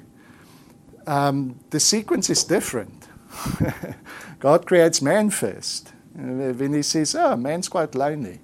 um, 1.07 1.59
the 1.71 1.81
sequence 1.81 2.31
is 2.31 2.45
different. 2.45 3.09
God 4.39 4.67
creates 4.67 5.03
man 5.03 5.31
first. 5.31 5.93
When 6.15 6.73
he 6.73 6.83
says, 6.83 7.15
oh, 7.17 7.37
man's 7.37 7.69
quite 7.69 7.95
lonely, 7.95 8.41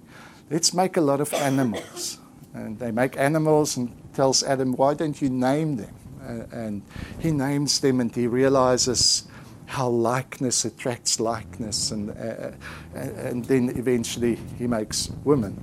let's 0.51 0.75
make 0.75 0.97
a 0.97 1.01
lot 1.01 1.21
of 1.21 1.33
animals. 1.33 2.19
And 2.53 2.79
they 2.79 2.91
make 2.91 3.17
animals 3.17 3.77
and 3.77 3.97
tells 4.13 4.43
Adam, 4.43 4.73
why 4.73 4.95
don't 4.95 5.21
you 5.23 5.31
name 5.31 5.77
them? 5.77 5.95
Uh, 6.21 6.57
and 6.57 6.83
he 7.21 7.31
names 7.31 7.81
them 7.81 8.01
and 8.01 8.15
he 8.15 8.27
realizes 8.27 9.25
how 9.67 9.89
likeness 9.89 10.65
attracts 10.65 11.21
likeness. 11.21 11.93
And, 11.93 12.11
uh, 12.11 12.51
and 12.95 13.45
then 13.45 13.71
eventually 13.77 14.39
he 14.59 14.67
makes 14.67 15.11
women. 15.23 15.63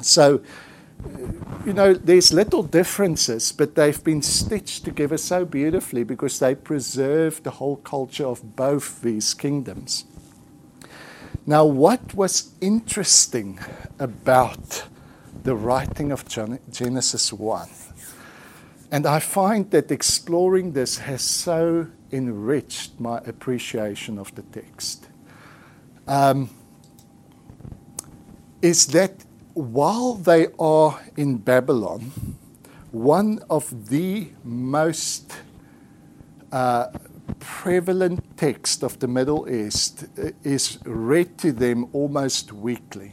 So, 0.00 0.40
you 1.64 1.72
know, 1.72 1.94
there's 1.94 2.32
little 2.32 2.62
differences, 2.62 3.52
but 3.52 3.74
they've 3.74 4.02
been 4.04 4.22
stitched 4.22 4.84
together 4.84 5.16
so 5.16 5.44
beautifully 5.44 6.04
because 6.04 6.38
they 6.38 6.54
preserve 6.54 7.42
the 7.42 7.52
whole 7.52 7.76
culture 7.76 8.26
of 8.26 8.56
both 8.56 9.00
these 9.00 9.32
kingdoms. 9.34 10.04
Now, 11.46 11.64
what 11.64 12.14
was 12.14 12.52
interesting 12.60 13.58
about 13.98 14.84
the 15.42 15.54
writing 15.54 16.12
of 16.12 16.26
Genesis 16.28 17.32
1? 17.32 17.68
And 18.90 19.06
I 19.06 19.18
find 19.18 19.70
that 19.70 19.90
exploring 19.90 20.72
this 20.72 20.98
has 20.98 21.22
so 21.22 21.88
enriched 22.12 23.00
my 23.00 23.18
appreciation 23.26 24.18
of 24.18 24.34
the 24.34 24.42
text. 24.42 25.08
Um, 26.06 26.50
is 28.62 28.86
that 28.88 29.23
while 29.54 30.14
they 30.14 30.48
are 30.58 31.00
in 31.16 31.38
Babylon, 31.38 32.10
one 32.90 33.40
of 33.48 33.88
the 33.88 34.28
most 34.42 35.32
uh, 36.52 36.88
prevalent 37.38 38.36
texts 38.36 38.82
of 38.82 38.98
the 38.98 39.08
Middle 39.08 39.48
East 39.48 40.06
uh, 40.18 40.30
is 40.42 40.78
read 40.84 41.38
to 41.38 41.52
them 41.52 41.88
almost 41.92 42.52
weekly. 42.52 43.12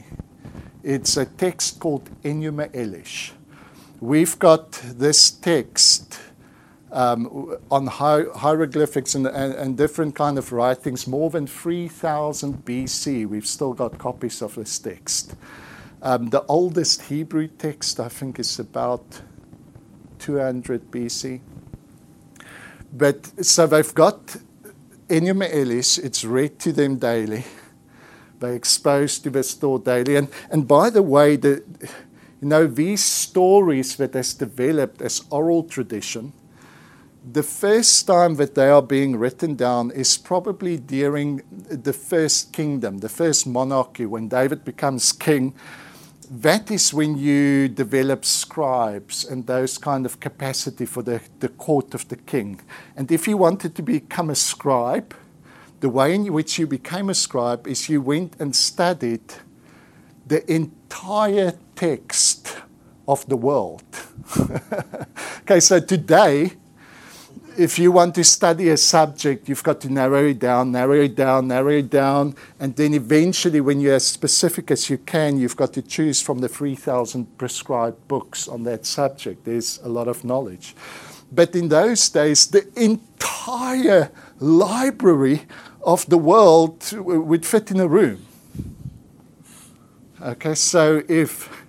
It's 0.83 1.15
a 1.17 1.25
text 1.25 1.79
called 1.79 2.09
Enuma 2.23 2.69
Elish. 2.71 3.31
We've 3.99 4.37
got 4.39 4.71
this 4.71 5.29
text 5.29 6.19
um, 6.91 7.55
on 7.69 7.87
hi- 7.87 8.25
hieroglyphics 8.35 9.15
and, 9.15 9.27
and, 9.27 9.53
and, 9.53 9.77
different 9.77 10.13
kind 10.15 10.37
of 10.37 10.51
writings 10.51 11.07
more 11.07 11.29
than 11.29 11.47
3000 11.47 12.65
BC. 12.65 13.27
We've 13.27 13.45
still 13.45 13.73
got 13.73 13.97
copies 13.97 14.41
of 14.41 14.55
this 14.55 14.77
text. 14.79 15.35
Um, 16.03 16.29
the 16.29 16.43
oldest 16.47 17.03
Hebrew 17.03 17.47
text, 17.47 17.99
I 17.99 18.09
think, 18.09 18.39
is 18.39 18.57
about 18.57 19.21
200 20.17 20.89
BC. 20.89 21.41
But 22.91 23.45
so 23.45 23.67
they've 23.67 23.93
got 23.93 24.37
Enuma 25.07 25.53
Elish, 25.53 26.03
it's 26.03 26.25
read 26.25 26.57
to 26.59 26.71
them 26.71 26.97
daily. 26.97 27.43
They're 28.39 28.55
exposed 28.55 29.23
to 29.23 29.29
this 29.29 29.51
story 29.51 29.81
daily. 29.83 30.15
And, 30.15 30.29
and 30.49 30.67
by 30.67 30.89
the 30.89 31.03
way, 31.03 31.35
the, 31.35 31.63
you 32.41 32.47
know, 32.47 32.65
these 32.65 33.03
stories 33.03 33.97
that 33.97 34.15
has 34.15 34.33
developed 34.33 35.01
as 35.03 35.21
oral 35.29 35.63
tradition, 35.63 36.33
the 37.31 37.43
first 37.43 38.07
time 38.07 38.35
that 38.35 38.55
they 38.55 38.69
are 38.69 38.81
being 38.81 39.17
written 39.17 39.55
down 39.55 39.91
is 39.91 40.17
probably 40.17 40.77
during 40.77 41.43
the 41.51 41.93
first 41.93 42.51
kingdom, 42.51 42.97
the 42.97 43.09
first 43.09 43.45
monarchy, 43.45 44.07
when 44.07 44.27
David 44.27 44.65
becomes 44.65 45.11
king 45.11 45.53
that 46.31 46.71
is 46.71 46.93
when 46.93 47.17
you 47.17 47.67
develop 47.67 48.23
scribes 48.23 49.25
and 49.25 49.47
those 49.47 49.77
kind 49.77 50.05
of 50.05 50.21
capacity 50.21 50.85
for 50.85 51.03
the, 51.03 51.19
the 51.41 51.49
court 51.49 51.93
of 51.93 52.07
the 52.07 52.15
king. 52.15 52.61
And 52.95 53.11
if 53.11 53.27
you 53.27 53.35
wanted 53.35 53.75
to 53.75 53.81
become 53.81 54.29
a 54.29 54.35
scribe, 54.35 55.13
the 55.81 55.89
way 55.89 56.15
in 56.15 56.31
which 56.31 56.57
you 56.57 56.67
became 56.67 57.09
a 57.09 57.13
scribe 57.13 57.67
is 57.67 57.89
you 57.89 58.01
went 58.01 58.39
and 58.39 58.55
studied 58.55 59.33
the 60.25 60.49
entire 60.49 61.53
text 61.75 62.55
of 63.09 63.27
the 63.27 63.35
world. 63.35 63.83
okay, 65.41 65.59
so 65.59 65.81
today 65.81 66.53
if 67.57 67.77
you 67.77 67.91
want 67.91 68.15
to 68.15 68.23
study 68.23 68.69
a 68.69 68.77
subject, 68.77 69.49
you've 69.49 69.63
got 69.63 69.81
to 69.81 69.89
narrow 69.91 70.25
it 70.25 70.39
down, 70.39 70.71
narrow 70.71 71.01
it 71.01 71.15
down, 71.15 71.47
narrow 71.47 71.71
it 71.71 71.89
down, 71.89 72.35
and 72.59 72.75
then 72.75 72.93
eventually, 72.93 73.61
when 73.61 73.79
you're 73.79 73.95
as 73.95 74.07
specific 74.07 74.71
as 74.71 74.89
you 74.89 74.97
can, 74.97 75.37
you've 75.37 75.55
got 75.55 75.73
to 75.73 75.81
choose 75.81 76.21
from 76.21 76.39
the 76.39 76.47
3,000 76.47 77.37
prescribed 77.37 78.07
books 78.07 78.47
on 78.47 78.63
that 78.63 78.85
subject. 78.85 79.45
There's 79.45 79.79
a 79.83 79.89
lot 79.89 80.07
of 80.07 80.23
knowledge. 80.23 80.75
But 81.31 81.55
in 81.55 81.69
those 81.69 82.09
days, 82.09 82.47
the 82.47 82.67
entire 82.75 84.11
library 84.39 85.43
of 85.83 86.05
the 86.07 86.17
world 86.17 86.91
would 86.93 87.45
fit 87.45 87.71
in 87.71 87.79
a 87.79 87.87
room. 87.87 88.25
Okay, 90.21 90.55
so 90.55 91.01
if, 91.07 91.65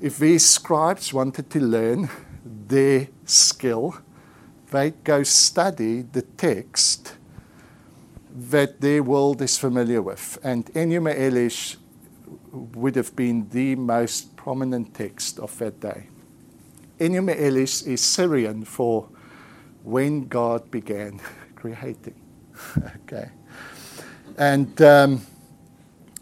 if 0.00 0.18
these 0.18 0.48
scribes 0.48 1.12
wanted 1.12 1.50
to 1.50 1.60
learn 1.60 2.08
their 2.44 3.08
skill, 3.24 3.96
they 4.76 4.90
go 4.90 5.22
study 5.22 6.02
the 6.02 6.20
text 6.20 7.14
that 8.30 8.80
their 8.82 9.02
world 9.02 9.40
is 9.40 9.56
familiar 9.56 10.02
with. 10.02 10.38
And 10.42 10.66
Enuma 10.74 11.18
Elish 11.18 11.76
would 12.52 12.94
have 12.96 13.16
been 13.16 13.48
the 13.48 13.74
most 13.76 14.36
prominent 14.36 14.94
text 14.94 15.38
of 15.38 15.56
that 15.58 15.80
day. 15.80 16.08
Enuma 17.00 17.34
Elish 17.38 17.86
is 17.86 18.02
Syrian 18.02 18.64
for 18.64 19.08
when 19.82 20.28
God 20.28 20.70
began 20.70 21.20
creating. 21.54 22.20
okay. 22.96 23.30
And 24.36 24.80
um, 24.82 25.22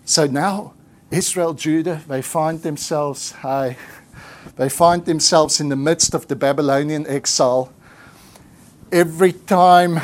so 0.05 0.27
now 0.27 0.75
Israel, 1.11 1.55
Judah, 1.55 2.03
they 2.07 2.23
find 2.23 2.63
themselves, 2.63 3.33
hi, 3.33 3.77
they 4.57 4.69
find 4.69 5.05
themselves 5.05 5.61
in 5.61 5.71
the 5.71 5.77
midst 5.77 6.15
of 6.15 6.29
the 6.29 6.37
Babylonian 6.37 7.05
exile 7.09 7.73
every 8.95 9.33
time 9.33 9.97
uh, 9.97 10.03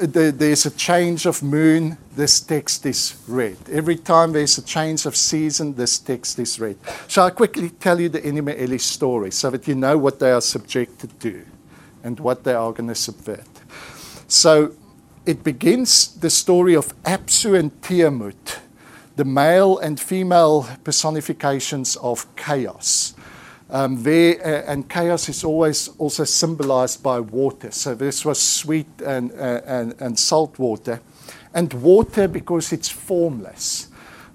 the, 0.00 0.34
there's 0.34 0.64
a 0.64 0.70
change 0.70 1.26
of 1.26 1.42
moon, 1.42 1.98
this 2.16 2.40
text 2.40 2.86
is 2.86 3.22
read. 3.28 3.58
Every 3.70 3.96
time 3.96 4.32
there's 4.32 4.56
a 4.56 4.62
change 4.62 5.04
of 5.04 5.14
season, 5.14 5.74
this 5.74 5.98
text 5.98 6.38
is 6.38 6.58
read. 6.58 6.78
Shall 7.08 7.26
I 7.26 7.30
quickly 7.30 7.68
tell 7.68 8.00
you 8.00 8.08
the 8.08 8.22
Enuma 8.22 8.58
Elish 8.58 8.80
story 8.80 9.30
so 9.30 9.50
that 9.50 9.68
you 9.68 9.74
know 9.74 9.98
what 9.98 10.18
they 10.18 10.32
are 10.32 10.40
subjected 10.40 11.20
to 11.20 11.44
and 12.02 12.18
what 12.20 12.42
they 12.42 12.54
are 12.54 12.72
going 12.72 12.88
to 12.88 12.94
subvert? 12.94 13.46
So 14.28 14.72
it 15.26 15.44
begins 15.44 16.14
the 16.14 16.30
story 16.30 16.74
of 16.74 16.94
Apsu 17.02 17.58
and 17.58 17.82
Tiamat, 17.82 18.60
the 19.16 19.26
male 19.26 19.76
and 19.76 20.00
female 20.00 20.66
personifications 20.84 21.96
of 21.96 22.34
chaos. 22.34 23.12
Um, 23.72 24.02
there, 24.02 24.36
uh, 24.44 24.70
and 24.70 24.86
chaos 24.86 25.30
is 25.30 25.44
always 25.44 25.88
also 25.96 26.24
symbolized 26.24 27.02
by 27.02 27.20
water. 27.20 27.70
So 27.70 27.94
this 27.94 28.22
was 28.22 28.38
sweet 28.38 28.86
and, 29.00 29.32
uh, 29.32 29.62
and, 29.64 29.94
and 29.98 30.18
salt 30.18 30.58
water. 30.58 31.00
And 31.54 31.72
water 31.72 32.28
because 32.28 32.70
it's 32.74 32.90
formless. 32.90 33.88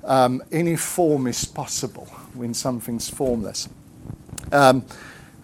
Um, 0.03 0.41
any 0.51 0.75
form 0.75 1.27
is 1.27 1.45
possible 1.45 2.07
when 2.33 2.55
something's 2.55 3.09
formless. 3.09 3.69
Um, 4.51 4.83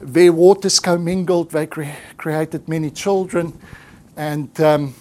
their 0.02 0.34
waters 0.34 0.80
commingled, 0.80 1.52
they 1.52 1.68
cre- 1.68 2.00
created 2.18 2.68
many 2.68 2.90
children. 2.90 3.54
And 4.18 4.60
um, 4.60 4.96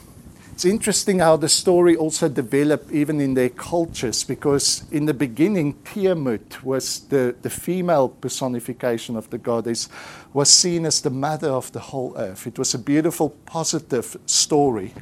it's 0.62 0.70
interesting 0.70 1.18
how 1.18 1.36
the 1.36 1.48
story 1.48 1.96
also 1.96 2.28
developed 2.28 2.92
even 2.92 3.20
in 3.20 3.34
their 3.34 3.48
cultures 3.48 4.22
because 4.22 4.84
in 4.92 5.06
the 5.06 5.14
beginning, 5.14 5.74
Tiamat 5.82 6.62
was 6.62 7.00
the, 7.08 7.34
the 7.42 7.50
female 7.50 8.08
personification 8.08 9.16
of 9.16 9.28
the 9.30 9.38
goddess, 9.38 9.88
was 10.32 10.48
seen 10.48 10.86
as 10.86 11.00
the 11.00 11.10
mother 11.10 11.48
of 11.48 11.72
the 11.72 11.80
whole 11.80 12.14
earth. 12.16 12.46
It 12.46 12.60
was 12.60 12.74
a 12.74 12.78
beautiful, 12.78 13.30
positive 13.44 14.16
story. 14.26 14.94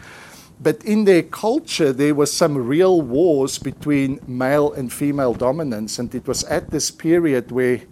But 0.63 0.83
in 0.83 1.05
their 1.05 1.25
culture, 1.25 1.93
there 1.93 2.15
were 2.15 2.25
some 2.25 2.57
real 2.57 3.03
wars 3.03 3.59
between 3.59 4.19
male 4.27 4.73
and 4.73 4.91
female 4.91 5.35
dominance, 5.35 5.99
and 5.99 6.15
it 6.15 6.27
was 6.27 6.43
at 6.45 6.71
this 6.71 6.91
period 6.91 7.53
where 7.53 7.83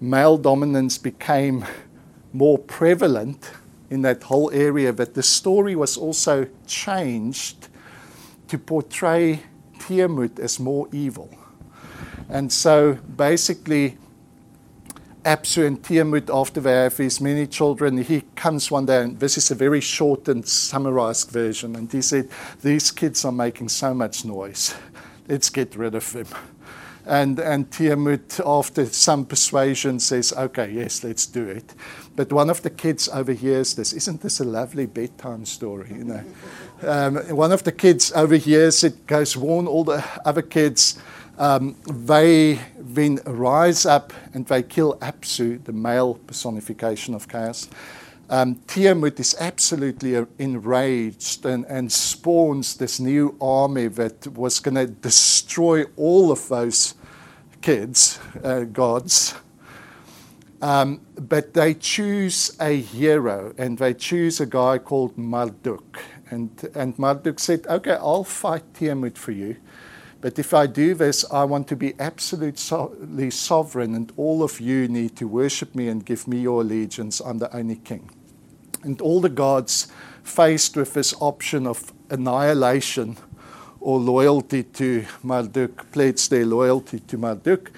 male 0.00 0.38
dominance 0.38 0.98
became 0.98 1.64
more 2.32 2.58
prevalent 2.58 3.50
in 3.90 4.02
that 4.02 4.22
whole 4.24 4.50
area, 4.52 4.92
but 4.92 5.14
the 5.14 5.22
story 5.22 5.74
was 5.74 5.96
also 5.96 6.46
changed 6.66 7.68
to 8.48 8.58
portray 8.58 9.42
Tiamat 9.80 10.38
as 10.38 10.60
more 10.60 10.88
evil. 10.92 11.30
And 12.28 12.52
so 12.52 12.94
basically, 13.16 13.96
Apsu 15.24 15.66
and 15.66 15.82
Tiamat, 15.82 16.30
after 16.30 16.60
they 16.60 16.72
have 16.72 16.96
these 16.96 17.20
many 17.20 17.46
children, 17.46 17.98
he 17.98 18.22
comes 18.34 18.70
one 18.70 18.86
day, 18.86 19.02
and 19.02 19.18
this 19.18 19.36
is 19.36 19.50
a 19.50 19.54
very 19.54 19.80
short 19.80 20.28
and 20.28 20.46
summarized 20.46 21.30
version, 21.30 21.76
and 21.76 21.90
he 21.90 22.02
said, 22.02 22.28
These 22.62 22.90
kids 22.90 23.24
are 23.24 23.32
making 23.32 23.68
so 23.68 23.94
much 23.94 24.24
noise. 24.24 24.74
Let's 25.28 25.50
get 25.50 25.76
rid 25.76 25.94
of 25.94 26.12
them. 26.12 26.26
And, 27.08 27.38
and 27.38 27.70
Tiamat, 27.70 28.38
after 28.44 28.84
some 28.84 29.24
persuasion, 29.24 29.98
says, 29.98 30.32
okay, 30.34 30.70
yes, 30.70 31.02
let's 31.02 31.24
do 31.24 31.46
it. 31.48 31.74
But 32.18 32.32
one 32.32 32.50
of 32.50 32.62
the 32.62 32.70
kids 32.70 33.08
overhears 33.08 33.74
this. 33.76 33.92
Isn't 33.92 34.22
this 34.22 34.40
a 34.40 34.44
lovely 34.44 34.86
bedtime 34.86 35.44
story? 35.44 35.90
You 35.90 36.02
know, 36.02 36.24
um, 36.82 37.16
one 37.36 37.52
of 37.52 37.62
the 37.62 37.70
kids 37.70 38.10
overhears 38.10 38.82
it, 38.82 39.06
goes 39.06 39.36
warn 39.36 39.68
all 39.68 39.84
the 39.84 40.04
other 40.24 40.42
kids. 40.42 40.98
Um, 41.38 41.76
they 41.88 42.58
then 42.76 43.20
rise 43.24 43.86
up 43.86 44.12
and 44.34 44.44
they 44.48 44.64
kill 44.64 44.98
Apsu, 44.98 45.62
the 45.62 45.72
male 45.72 46.14
personification 46.14 47.14
of 47.14 47.28
chaos. 47.28 47.68
Um, 48.28 48.60
is 48.74 49.36
absolutely 49.38 50.26
enraged 50.40 51.46
and, 51.46 51.64
and 51.66 51.92
spawns 51.92 52.78
this 52.78 52.98
new 52.98 53.36
army 53.40 53.86
that 53.86 54.26
was 54.26 54.58
going 54.58 54.74
to 54.74 54.88
destroy 54.88 55.84
all 55.96 56.32
of 56.32 56.48
those 56.48 56.94
kids, 57.60 58.18
uh, 58.42 58.64
gods. 58.64 59.36
Um, 60.60 61.00
but 61.14 61.54
they 61.54 61.74
choose 61.74 62.56
a 62.60 62.80
hero 62.80 63.54
and 63.56 63.78
they 63.78 63.94
choose 63.94 64.40
a 64.40 64.46
guy 64.46 64.78
called 64.78 65.16
Marduk. 65.16 66.02
And, 66.30 66.50
and 66.74 66.98
Marduk 66.98 67.38
said, 67.38 67.66
Okay, 67.66 67.92
I'll 67.92 68.24
fight 68.24 68.74
Tiamat 68.74 69.16
for 69.16 69.32
you. 69.32 69.56
But 70.20 70.38
if 70.38 70.52
I 70.52 70.66
do 70.66 70.94
this, 70.94 71.24
I 71.30 71.44
want 71.44 71.68
to 71.68 71.76
be 71.76 71.94
absolutely 72.00 73.30
sovereign, 73.30 73.94
and 73.94 74.12
all 74.16 74.42
of 74.42 74.60
you 74.60 74.88
need 74.88 75.14
to 75.16 75.28
worship 75.28 75.76
me 75.76 75.86
and 75.86 76.04
give 76.04 76.26
me 76.26 76.40
your 76.40 76.62
allegiance. 76.62 77.20
I'm 77.20 77.38
the 77.38 77.54
only 77.56 77.76
king. 77.76 78.10
And 78.82 79.00
all 79.00 79.20
the 79.20 79.28
gods, 79.28 79.86
faced 80.24 80.76
with 80.76 80.94
this 80.94 81.14
option 81.20 81.66
of 81.66 81.92
annihilation 82.10 83.16
or 83.80 83.98
loyalty 83.98 84.62
to 84.64 85.04
Marduk, 85.22 85.90
pledge 85.92 86.28
their 86.28 86.44
loyalty 86.44 87.00
to 87.00 87.16
Marduk. 87.16 87.70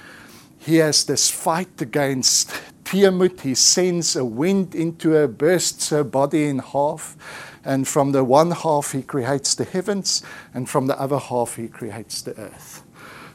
He 0.58 0.76
has 0.76 1.04
this 1.04 1.30
fight 1.30 1.80
against 1.80 2.52
Tiamat. 2.90 3.42
He 3.42 3.54
sends 3.54 4.16
a 4.16 4.24
wind 4.24 4.74
into 4.74 5.10
her, 5.10 5.28
bursts 5.28 5.90
her 5.90 6.02
body 6.02 6.46
in 6.46 6.58
half. 6.58 7.16
And 7.64 7.86
from 7.86 8.10
the 8.10 8.24
one 8.24 8.50
half, 8.50 8.92
he 8.92 9.02
creates 9.02 9.54
the 9.54 9.64
heavens, 9.64 10.24
and 10.54 10.68
from 10.68 10.86
the 10.86 10.98
other 10.98 11.18
half, 11.18 11.56
he 11.56 11.68
creates 11.68 12.22
the 12.22 12.36
earth. 12.36 12.82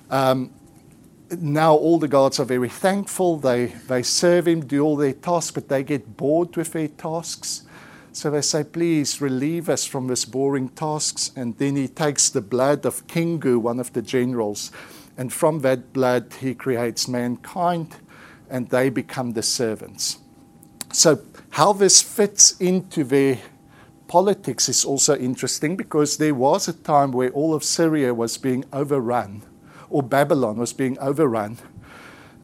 Um, 0.09 0.51
now, 1.39 1.73
all 1.73 1.99
the 1.99 2.07
gods 2.07 2.39
are 2.39 2.45
very 2.45 2.69
thankful. 2.69 3.37
They, 3.37 3.67
they 3.87 4.03
serve 4.03 4.47
him, 4.47 4.65
do 4.65 4.83
all 4.83 4.97
their 4.97 5.13
tasks, 5.13 5.51
but 5.51 5.69
they 5.69 5.83
get 5.83 6.17
bored 6.17 6.55
with 6.57 6.73
their 6.73 6.89
tasks. 6.89 7.63
So 8.11 8.31
they 8.31 8.41
say, 8.41 8.63
Please 8.63 9.21
relieve 9.21 9.69
us 9.69 9.85
from 9.85 10.07
this 10.07 10.25
boring 10.25 10.69
tasks. 10.69 11.31
And 11.35 11.57
then 11.57 11.75
he 11.75 11.87
takes 11.87 12.29
the 12.29 12.41
blood 12.41 12.85
of 12.85 13.07
Kingu, 13.07 13.59
one 13.59 13.79
of 13.79 13.93
the 13.93 14.01
generals, 14.01 14.71
and 15.17 15.31
from 15.31 15.59
that 15.59 15.93
blood, 15.93 16.33
he 16.41 16.53
creates 16.53 17.07
mankind, 17.07 17.95
and 18.49 18.69
they 18.69 18.89
become 18.89 19.31
the 19.31 19.43
servants. 19.43 20.19
So, 20.91 21.19
how 21.51 21.73
this 21.73 22.01
fits 22.01 22.59
into 22.59 23.03
their 23.03 23.39
politics 24.07 24.69
is 24.69 24.85
also 24.85 25.17
interesting 25.17 25.75
because 25.75 26.17
there 26.17 26.33
was 26.33 26.67
a 26.67 26.73
time 26.73 27.11
where 27.11 27.29
all 27.31 27.53
of 27.53 27.63
Syria 27.63 28.13
was 28.13 28.37
being 28.37 28.65
overrun, 28.71 29.41
or 29.89 30.03
Babylon 30.03 30.57
was 30.57 30.73
being 30.73 30.97
overrun 30.99 31.57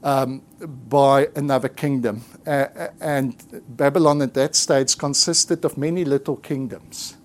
um, 0.04 0.42
by 0.90 1.30
another 1.36 1.70
kingdom. 1.70 2.24
Uh, 2.46 2.68
and 3.00 3.36
Babylon 3.70 4.22
at 4.22 4.34
that 4.34 4.56
stage 4.56 4.98
consisted 4.98 5.64
of 5.66 5.78
many 5.78 6.04
little 6.06 6.36
kingdoms. 6.36 7.18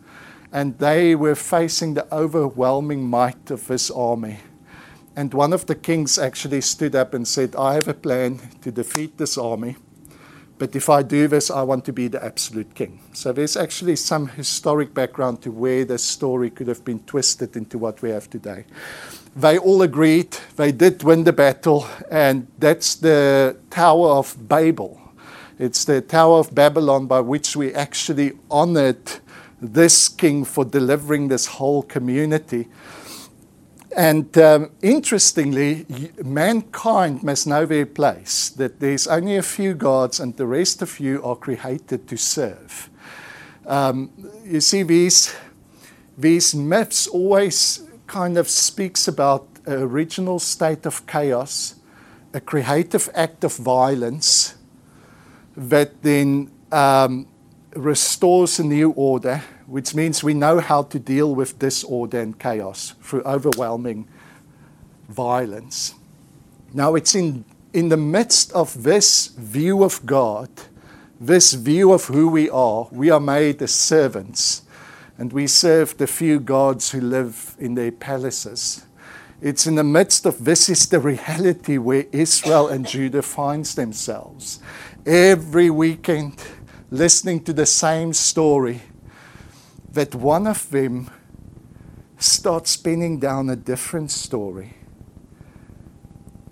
And 0.52 0.78
they 0.78 1.14
were 1.14 1.34
facing 1.34 1.94
the 1.94 2.06
overwhelming 2.14 3.08
might 3.08 3.50
of 3.50 3.66
this 3.66 3.90
army. 3.90 4.40
And 5.16 5.32
one 5.32 5.54
of 5.54 5.64
the 5.64 5.74
kings 5.74 6.18
actually 6.18 6.60
stood 6.60 6.94
up 6.94 7.14
and 7.14 7.26
said, 7.26 7.56
I 7.56 7.74
have 7.74 7.88
a 7.88 7.94
plan 7.94 8.38
to 8.60 8.70
defeat 8.70 9.16
this 9.16 9.38
army. 9.38 9.76
But 10.58 10.76
if 10.76 10.90
I 10.90 11.02
do 11.02 11.26
this, 11.26 11.50
I 11.50 11.62
want 11.62 11.86
to 11.86 11.92
be 11.92 12.08
the 12.08 12.22
absolute 12.22 12.74
king. 12.74 13.00
So 13.14 13.32
there's 13.32 13.56
actually 13.56 13.96
some 13.96 14.28
historic 14.28 14.92
background 14.92 15.42
to 15.42 15.50
where 15.50 15.84
this 15.86 16.02
story 16.02 16.50
could 16.50 16.68
have 16.68 16.84
been 16.84 17.00
twisted 17.00 17.56
into 17.56 17.78
what 17.78 18.02
we 18.02 18.10
have 18.10 18.28
today. 18.28 18.64
They 19.34 19.58
all 19.58 19.82
agreed, 19.82 20.36
they 20.56 20.72
did 20.72 21.02
win 21.02 21.24
the 21.24 21.32
battle, 21.32 21.86
and 22.10 22.46
that's 22.58 22.94
the 22.94 23.56
Tower 23.68 24.08
of 24.08 24.48
Babel. 24.48 24.98
It's 25.58 25.84
the 25.84 26.00
Tower 26.00 26.38
of 26.38 26.54
Babylon 26.54 27.06
by 27.06 27.20
which 27.20 27.54
we 27.54 27.74
actually 27.74 28.32
honored 28.50 29.20
this 29.60 30.08
king 30.08 30.44
for 30.44 30.64
delivering 30.64 31.28
this 31.28 31.46
whole 31.46 31.82
community. 31.82 32.68
And 33.96 34.36
um, 34.36 34.72
interestingly, 34.82 35.86
mankind 36.22 37.22
must 37.22 37.46
know 37.46 37.64
their 37.64 37.86
place, 37.86 38.50
that 38.50 38.78
there's 38.78 39.06
only 39.06 39.36
a 39.36 39.42
few 39.42 39.72
gods 39.72 40.20
and 40.20 40.36
the 40.36 40.46
rest 40.46 40.82
of 40.82 41.00
you 41.00 41.22
are 41.24 41.34
created 41.34 42.06
to 42.08 42.16
serve. 42.18 42.90
Um, 43.66 44.10
you 44.44 44.60
see, 44.60 44.82
these, 44.82 45.34
these 46.18 46.54
myths 46.54 47.06
always 47.06 47.88
kind 48.06 48.36
of 48.36 48.50
speaks 48.50 49.08
about 49.08 49.48
an 49.64 49.82
original 49.82 50.40
state 50.40 50.84
of 50.84 51.06
chaos, 51.06 51.76
a 52.34 52.40
creative 52.40 53.08
act 53.14 53.44
of 53.44 53.56
violence 53.56 54.56
that 55.56 56.02
then 56.02 56.50
um, 56.70 57.26
restores 57.74 58.58
a 58.58 58.64
new 58.64 58.90
order 58.90 59.42
which 59.66 59.94
means 59.94 60.22
we 60.22 60.34
know 60.34 60.60
how 60.60 60.82
to 60.82 60.98
deal 60.98 61.34
with 61.34 61.58
disorder 61.58 62.20
and 62.20 62.38
chaos 62.38 62.94
through 63.02 63.22
overwhelming 63.22 64.08
violence. 65.08 65.94
Now, 66.72 66.94
it's 66.94 67.14
in, 67.14 67.44
in 67.72 67.88
the 67.88 67.96
midst 67.96 68.52
of 68.52 68.82
this 68.82 69.28
view 69.28 69.82
of 69.82 70.04
God, 70.06 70.48
this 71.20 71.54
view 71.54 71.92
of 71.92 72.04
who 72.04 72.28
we 72.28 72.48
are, 72.50 72.88
we 72.92 73.10
are 73.10 73.20
made 73.20 73.60
as 73.62 73.74
servants, 73.74 74.62
and 75.18 75.32
we 75.32 75.46
serve 75.46 75.96
the 75.96 76.06
few 76.06 76.38
gods 76.38 76.90
who 76.90 77.00
live 77.00 77.56
in 77.58 77.74
their 77.74 77.92
palaces. 77.92 78.84
It's 79.40 79.66
in 79.66 79.74
the 79.74 79.84
midst 79.84 80.26
of 80.26 80.44
this 80.44 80.68
is 80.68 80.86
the 80.86 81.00
reality 81.00 81.78
where 81.78 82.06
Israel 82.12 82.68
and 82.68 82.86
Judah 82.86 83.22
finds 83.22 83.74
themselves. 83.74 84.60
Every 85.04 85.70
weekend, 85.70 86.42
listening 86.90 87.44
to 87.44 87.52
the 87.52 87.66
same 87.66 88.12
story 88.12 88.82
that 89.96 90.14
one 90.14 90.46
of 90.46 90.68
them 90.68 91.10
starts 92.18 92.72
spinning 92.72 93.18
down 93.18 93.48
a 93.48 93.56
different 93.56 94.10
story. 94.10 94.74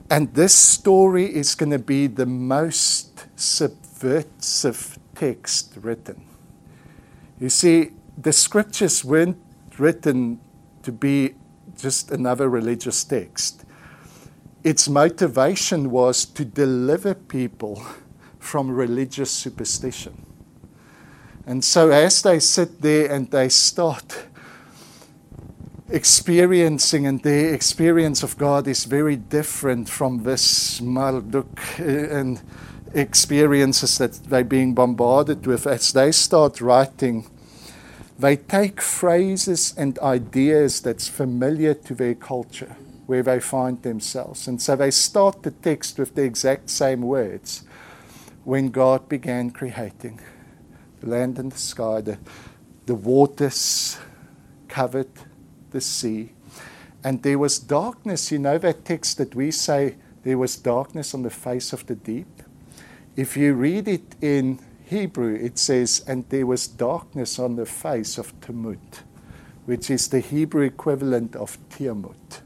And 0.09 0.33
this 0.33 0.55
story 0.55 1.27
is 1.27 1.55
going 1.55 1.71
to 1.73 1.79
be 1.79 2.07
the 2.07 2.25
most 2.25 3.27
subversive 3.37 4.99
text 5.15 5.75
written. 5.77 6.25
You 7.39 7.51
see, 7.51 7.91
the 8.17 8.33
scriptures 8.33 9.05
weren't 9.05 9.37
written 9.79 10.41
to 10.83 10.91
be 10.91 11.35
just 11.77 12.11
another 12.13 12.49
religious 12.49 13.05
text. 13.05 13.67
Its 14.63 14.89
motivation 14.89 15.91
was 15.91 16.25
to 16.25 16.47
deliver 16.47 17.13
people 17.13 17.85
from 18.39 18.71
religious 18.71 19.31
superstition. 19.31 20.25
And 21.47 21.63
so, 21.63 21.91
as 21.91 22.23
they 22.23 22.41
sit 22.41 22.81
there 22.81 23.11
and 23.13 23.31
they 23.31 23.51
start 23.51 24.27
experiencing, 25.91 27.07
and 27.07 27.23
their 27.23 27.53
experience 27.53 28.23
of 28.23 28.39
God 28.39 28.67
is 28.67 28.85
very 28.87 29.17
different 29.17 29.89
from 29.89 30.23
this 30.23 30.81
Marduk 30.81 31.79
uh, 31.79 31.85
and 31.85 32.41
experiences 32.95 33.99
that 33.99 34.15
they're 34.31 34.45
being 34.45 34.75
bombarded 34.75 35.47
with, 35.47 35.67
as 35.67 35.93
they 35.93 36.13
start 36.13 36.63
writing, 36.63 37.27
they 38.19 38.37
take 38.37 38.81
phrases 38.81 39.75
and 39.77 39.99
ideas 39.99 40.81
that's 40.81 41.09
familiar 41.09 41.75
to 41.75 41.95
their 41.95 42.15
culture 42.15 42.77
where 43.07 43.23
they 43.23 43.39
find 43.39 43.83
themselves. 43.83 44.49
And 44.49 44.63
so 44.63 44.77
they 44.77 44.91
start 44.91 45.43
the 45.43 45.51
text 45.51 45.99
with 45.99 46.15
the 46.15 46.23
exact 46.23 46.71
same 46.71 47.03
words 47.03 47.65
when 48.45 48.71
God 48.71 49.11
began 49.11 49.51
creating 49.51 50.21
the 51.05 51.11
land 51.11 51.39
and 51.39 51.53
the 51.53 51.59
sky, 51.59 52.01
the, 52.01 52.19
the 52.87 52.95
waters 52.95 53.99
covered 54.69 55.11
the 55.71 55.81
sea. 55.81 56.33
And 57.03 57.23
there 57.23 57.39
was 57.39 57.59
darkness. 57.59 58.33
You 58.33 58.39
know 58.39 58.59
that 58.59 58.85
text 58.85 59.19
that 59.19 59.35
we 59.35 59.51
say 59.51 59.97
there 60.23 60.39
was 60.39 60.57
darkness 60.57 61.15
on 61.15 61.23
the 61.23 61.31
face 61.31 61.73
of 61.73 61.87
the 61.87 61.95
deep? 61.95 62.43
If 63.17 63.37
you 63.37 63.55
read 63.55 63.89
it 63.89 64.17
in 64.21 64.59
Hebrew, 64.87 65.35
it 65.35 65.59
says, 65.59 66.05
and 66.07 66.29
there 66.31 66.47
was 66.47 66.67
darkness 66.67 67.39
on 67.39 67.57
the 67.57 67.67
face 67.67 68.19
of 68.19 68.39
Tamut, 68.41 69.03
which 69.67 69.91
is 69.91 70.09
the 70.09 70.21
Hebrew 70.21 70.63
equivalent 70.63 71.37
of 71.37 71.59
Tiamut, 71.69 72.41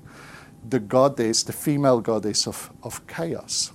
the 0.69 0.81
goddess, 0.81 1.43
the 1.43 1.53
female 1.53 2.01
goddess 2.01 2.47
of, 2.47 2.71
of 2.83 3.07
chaos. 3.07 3.73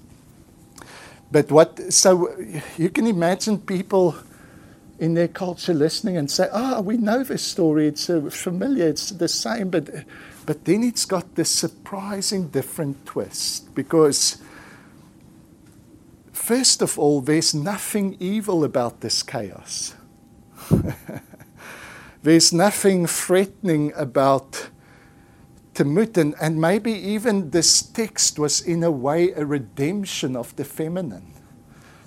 But 1.32 1.52
what, 1.52 1.92
so 1.92 2.30
you 2.78 2.90
can 2.90 3.08
imagine 3.08 3.58
people 3.58 4.16
in 5.00 5.14
their 5.16 5.28
culture 5.28 5.74
listening 5.74 6.18
and 6.18 6.30
say, 6.30 6.48
ah, 6.54 6.76
oh, 6.78 6.82
we 6.82 6.98
know 6.98 7.24
this 7.24 7.44
story, 7.44 7.88
it's 7.88 8.10
uh, 8.10 8.22
familiar, 8.30 8.88
it's 8.88 9.10
the 9.10 9.28
same, 9.28 9.70
but, 9.70 9.90
but 10.46 10.66
then 10.66 10.84
it's 10.84 11.06
got 11.06 11.36
this 11.36 11.50
surprising 11.50 12.48
different 12.50 13.06
twist 13.06 13.74
because, 13.74 14.38
first 16.32 16.82
of 16.82 17.00
all, 17.00 17.22
there's 17.22 17.54
nothing 17.54 18.16
evil 18.20 18.64
about 18.64 19.02
this 19.02 19.24
chaos. 19.24 19.96
there's 22.24 22.54
nothing 22.54 23.08
threatening 23.08 23.92
about 23.96 24.70
Temut, 25.74 26.18
and, 26.18 26.36
and 26.40 26.62
maybe 26.62 26.92
even 26.92 27.50
this 27.50 27.82
text 27.82 28.38
was 28.38 28.62
in 28.62 28.84
a 28.84 28.92
way 28.92 29.32
a 29.32 29.44
redemption 29.44 30.36
of 30.36 30.56
the 30.56 30.64
feminine 30.64 31.33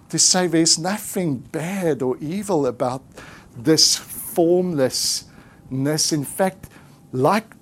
to 0.09 0.19
say 0.19 0.47
there's 0.47 0.79
nothing 0.79 1.38
bad 1.38 2.03
or 2.03 2.16
evil 2.19 2.66
about 2.66 3.03
this 3.57 3.97
formlessness. 3.97 6.12
In 6.12 6.25
fact, 6.25 6.69
like 7.12 7.55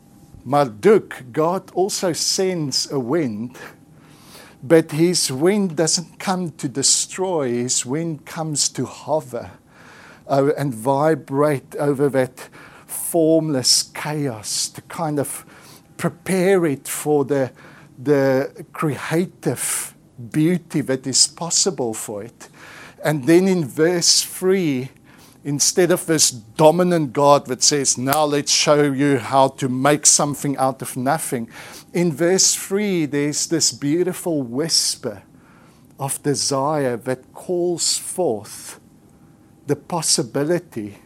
Marduk, 0.45 1.25
God 1.33 1.71
also 1.75 2.13
sends 2.13 2.91
a 2.91 2.99
wind, 2.99 3.57
but 4.63 4.93
his 4.93 5.33
wind 5.33 5.77
doesn't 5.77 6.19
come 6.19 6.51
to 6.53 6.69
destroy, 6.69 7.51
his 7.51 7.87
wind 7.87 8.27
comes 8.27 8.69
to 8.71 8.85
hover 8.85 9.53
uh, 10.29 10.51
and 10.57 10.75
vibrate 10.75 11.77
over 11.77 12.09
that 12.11 12.49
formless 12.87 13.85
chaos 13.95 14.69
to 14.69 14.83
kind 14.83 15.19
of 15.19 15.47
prepare 15.97 16.67
it 16.67 16.89
for 16.89 17.25
the, 17.25 17.53
the 18.03 18.67
creative 18.73 19.94
beauty 20.31 20.81
that 20.83 21.07
is 21.07 21.27
possible 21.27 21.95
for 21.95 22.23
it. 22.23 22.49
And 23.05 23.25
then 23.25 23.49
in 23.49 23.67
verse 23.67 24.23
3, 24.23 24.89
instead 25.45 25.91
of 25.91 26.07
this 26.07 26.31
dominant 26.31 27.13
God 27.13 27.47
that 27.47 27.63
says, 27.63 27.99
Now 27.99 28.25
let's 28.25 28.53
show 28.53 28.83
you 28.83 29.19
how 29.19 29.49
to 29.49 29.69
make 29.69 30.07
something 30.07 30.57
out 30.57 30.83
of 30.83 30.97
nothing, 30.97 31.49
in 31.93 32.13
verse 32.13 32.55
3, 32.55 33.07
there's 33.07 33.47
this 33.47 33.71
beautiful 33.71 34.43
whisper 34.43 35.23
of 35.99 36.23
desire 36.23 36.97
that 36.97 37.33
calls 37.33 37.99
forth 37.99 38.81
the 39.67 39.77
possibility 39.77 40.99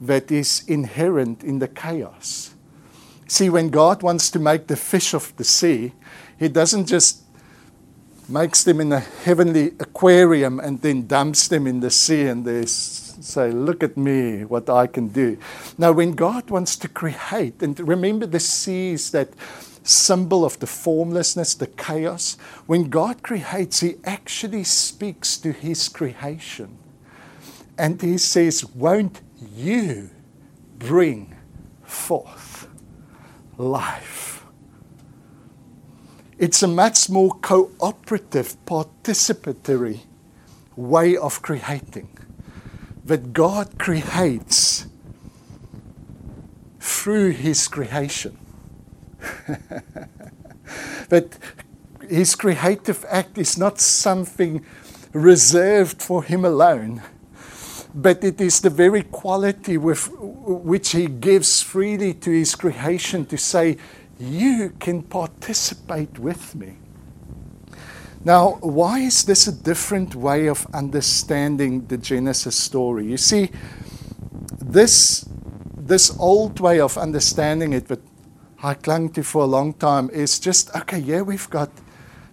that 0.00 0.30
is 0.30 0.64
inherent 0.66 1.44
in 1.44 1.58
the 1.58 1.68
chaos. 1.68 2.54
See, 3.26 3.50
when 3.50 3.68
God 3.68 4.02
wants 4.02 4.30
to 4.30 4.38
make 4.38 4.66
the 4.66 4.76
fish 4.76 5.12
of 5.12 5.36
the 5.36 5.44
sea, 5.44 5.92
He 6.38 6.48
doesn't 6.48 6.86
just 6.86 7.22
makes 8.28 8.64
them 8.64 8.80
in 8.80 8.92
a 8.92 9.00
heavenly 9.00 9.68
aquarium 9.80 10.60
and 10.60 10.80
then 10.82 11.06
dumps 11.06 11.48
them 11.48 11.66
in 11.66 11.80
the 11.80 11.90
sea 11.90 12.26
and 12.26 12.44
they 12.44 12.66
say, 12.66 13.50
Look 13.50 13.82
at 13.82 13.96
me, 13.96 14.44
what 14.44 14.68
I 14.68 14.86
can 14.86 15.08
do. 15.08 15.38
Now, 15.76 15.92
when 15.92 16.12
God 16.12 16.50
wants 16.50 16.76
to 16.76 16.88
create, 16.88 17.62
and 17.62 17.78
remember 17.80 18.26
the 18.26 18.40
sea 18.40 18.92
is 18.92 19.10
that 19.12 19.30
symbol 19.88 20.44
of 20.44 20.58
the 20.58 20.66
formlessness, 20.66 21.54
the 21.54 21.66
chaos. 21.66 22.36
When 22.66 22.90
God 22.90 23.22
creates, 23.22 23.80
He 23.80 23.96
actually 24.04 24.64
speaks 24.64 25.38
to 25.38 25.52
His 25.52 25.88
creation. 25.88 26.78
And 27.78 28.00
He 28.00 28.18
says, 28.18 28.64
Won't 28.64 29.20
you 29.56 30.10
bring 30.78 31.34
forth 31.84 32.68
life? 33.56 34.17
It's 36.38 36.62
a 36.62 36.68
much 36.68 37.10
more 37.10 37.32
cooperative, 37.32 38.56
participatory 38.64 40.00
way 40.76 41.16
of 41.16 41.42
creating 41.42 42.08
that 43.04 43.32
God 43.32 43.76
creates 43.76 44.86
through 46.78 47.30
His 47.30 47.66
creation. 47.66 48.38
that 51.08 51.38
His 52.08 52.36
creative 52.36 53.04
act 53.08 53.36
is 53.36 53.58
not 53.58 53.80
something 53.80 54.64
reserved 55.12 56.00
for 56.00 56.22
Him 56.22 56.44
alone, 56.44 57.02
but 57.92 58.22
it 58.22 58.40
is 58.40 58.60
the 58.60 58.70
very 58.70 59.02
quality 59.02 59.76
with 59.76 60.08
which 60.12 60.92
He 60.92 61.06
gives 61.06 61.62
freely 61.62 62.14
to 62.14 62.30
His 62.30 62.54
creation 62.54 63.26
to 63.26 63.36
say, 63.36 63.76
you 64.18 64.70
can 64.80 65.02
participate 65.02 66.18
with 66.18 66.54
me. 66.54 66.76
Now, 68.24 68.58
why 68.60 69.00
is 69.00 69.24
this 69.24 69.46
a 69.46 69.52
different 69.52 70.14
way 70.14 70.48
of 70.48 70.66
understanding 70.74 71.86
the 71.86 71.96
Genesis 71.96 72.56
story? 72.56 73.06
You 73.06 73.16
see, 73.16 73.50
this, 74.58 75.28
this 75.76 76.14
old 76.18 76.58
way 76.58 76.80
of 76.80 76.98
understanding 76.98 77.72
it 77.72 77.86
that 77.88 78.00
I 78.62 78.74
clung 78.74 79.10
to 79.10 79.22
for 79.22 79.42
a 79.42 79.46
long 79.46 79.72
time 79.74 80.10
is 80.10 80.40
just 80.40 80.74
okay, 80.74 80.98
yeah, 80.98 81.22
we've 81.22 81.48
got 81.48 81.70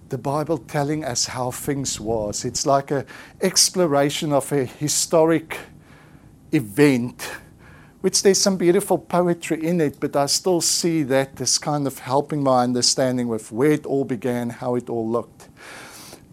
the 0.10 0.18
Bible 0.18 0.58
telling 0.58 1.06
us 1.06 1.28
how 1.28 1.52
things 1.52 2.00
was. 2.00 2.46
It's 2.46 2.66
like 2.66 2.90
an 2.90 3.06
exploration 3.42 4.34
of 4.34 4.52
a 4.52 4.66
historic 4.66 5.58
event 6.52 7.30
which 8.06 8.22
there's 8.22 8.40
some 8.40 8.56
beautiful 8.56 9.00
poetry 9.00 9.66
in 9.66 9.82
it, 9.82 10.00
but 10.00 10.16
I 10.16 10.28
still 10.28 10.62
see 10.62 11.02
that 11.02 11.42
as 11.42 11.58
kind 11.58 11.88
of 11.88 11.98
helping 11.98 12.44
my 12.44 12.62
understanding 12.62 13.28
with 13.28 13.52
where 13.52 13.72
it 13.72 13.88
all 13.88 14.06
began, 14.06 14.52
how 14.52 14.76
it 14.76 14.92
all 14.92 15.10
looked. 15.10 15.50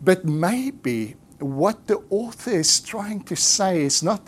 But 0.02 0.22
maybe 0.22 1.16
what 1.38 1.87
the 1.87 2.02
author 2.11 2.50
is 2.50 2.78
trying 2.78 3.22
to 3.22 3.37
say 3.37 3.80
is 3.80 4.02
not, 4.02 4.20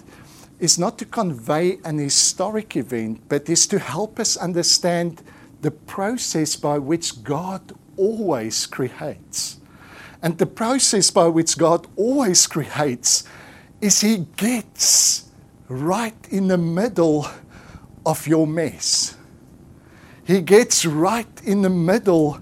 is 0.59 0.79
not 0.79 0.97
to 1.01 1.05
convey 1.05 1.81
an 1.85 1.99
historic 1.99 2.79
event, 2.79 3.21
but 3.29 3.51
is 3.51 3.67
to 3.67 3.79
help 3.79 4.19
us 4.19 4.39
understand 4.39 5.23
the 5.61 5.71
process 5.71 6.57
by 6.57 6.79
which 6.79 7.23
God 7.25 7.75
always 7.99 8.65
creates. 8.65 9.61
And 10.23 10.39
the 10.39 10.47
process 10.47 11.11
by 11.11 11.29
which 11.29 11.59
God 11.59 11.89
always 11.95 12.47
creates 12.47 13.25
is 13.83 14.01
He 14.01 14.25
gets 14.39 15.25
right 15.69 16.17
in 16.31 16.49
the 16.49 16.59
middle 16.59 17.27
of 18.05 18.27
your 18.27 18.47
mess. 18.47 19.17
He 20.25 20.41
gets 20.41 20.87
right 20.87 21.29
in 21.45 21.63
the 21.63 21.71
middle 21.71 22.41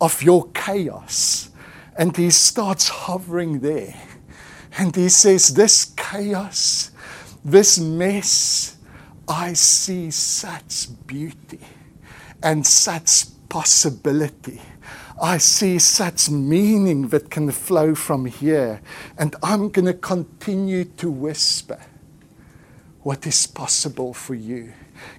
of 0.00 0.22
your 0.22 0.48
chaos 0.52 1.50
and 1.96 2.16
he 2.16 2.30
starts 2.30 2.88
hovering 2.88 3.60
there. 3.60 3.94
And 4.78 4.94
he 4.94 5.08
says, 5.08 5.54
This 5.54 5.84
chaos, 5.96 6.90
this 7.44 7.78
mess, 7.78 8.76
I 9.28 9.52
see 9.52 10.10
such 10.10 10.88
beauty 11.06 11.60
and 12.42 12.66
such 12.66 13.26
possibility. 13.48 14.60
I 15.20 15.38
see 15.38 15.78
such 15.78 16.30
meaning 16.30 17.08
that 17.08 17.30
can 17.30 17.50
flow 17.50 17.94
from 17.94 18.24
here. 18.24 18.80
And 19.18 19.36
I'm 19.42 19.68
going 19.68 19.84
to 19.86 19.94
continue 19.94 20.84
to 20.84 21.10
whisper 21.10 21.78
what 23.02 23.26
is 23.26 23.46
possible 23.46 24.12
for 24.12 24.34
you. 24.34 24.72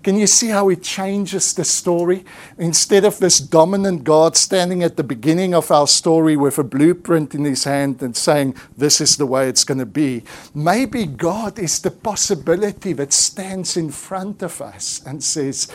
Can 0.03 0.15
you 0.15 0.27
see 0.27 0.49
how 0.49 0.69
it 0.69 0.83
changes 0.83 1.53
the 1.53 1.63
story? 1.63 2.23
Instead 2.57 3.03
of 3.03 3.19
this 3.19 3.39
dominant 3.39 4.03
God 4.03 4.37
standing 4.37 4.83
at 4.83 4.97
the 4.97 5.03
beginning 5.03 5.55
of 5.55 5.71
our 5.71 5.87
story 5.87 6.37
with 6.37 6.59
a 6.59 6.63
blueprint 6.63 7.33
in 7.33 7.45
his 7.45 7.63
hand 7.63 8.01
and 8.03 8.15
saying, 8.15 8.55
This 8.77 9.01
is 9.01 9.17
the 9.17 9.25
way 9.25 9.49
it's 9.49 9.63
going 9.63 9.79
to 9.79 9.85
be, 9.85 10.23
maybe 10.53 11.05
God 11.05 11.57
is 11.57 11.79
the 11.79 11.91
possibility 11.91 12.93
that 12.93 13.13
stands 13.13 13.75
in 13.75 13.89
front 13.91 14.43
of 14.43 14.61
us 14.61 15.01
and 15.05 15.23
says, 15.23 15.67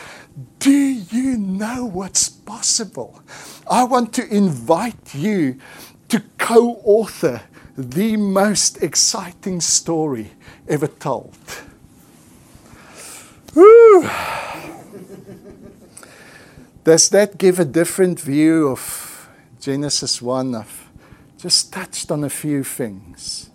Do 0.60 0.70
you 0.70 1.36
know 1.36 1.84
what's 1.84 2.28
possible? 2.28 3.22
I 3.68 3.84
want 3.84 4.12
to 4.14 4.28
invite 4.28 5.14
you 5.14 5.58
to 6.08 6.22
co 6.38 6.80
author 6.84 7.42
the 7.76 8.16
most 8.16 8.82
exciting 8.82 9.60
story 9.60 10.30
ever 10.68 10.86
told. 10.86 11.36
Does 16.84 17.08
that 17.08 17.38
give 17.38 17.58
a 17.58 17.64
different 17.64 18.20
view 18.20 18.68
of 18.68 19.28
Genesis 19.60 20.20
1? 20.20 20.54
I've 20.54 20.90
just 21.38 21.72
touched 21.72 22.10
on 22.10 22.22
a 22.22 22.28
few 22.28 22.62
things. 22.62 23.48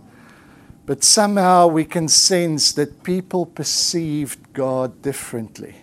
But 0.88 1.04
somehow 1.04 1.68
we 1.68 1.86
can 1.86 2.08
sense 2.08 2.72
that 2.74 3.04
people 3.04 3.46
perceived 3.46 4.54
God 4.54 5.04
differently 5.04 5.76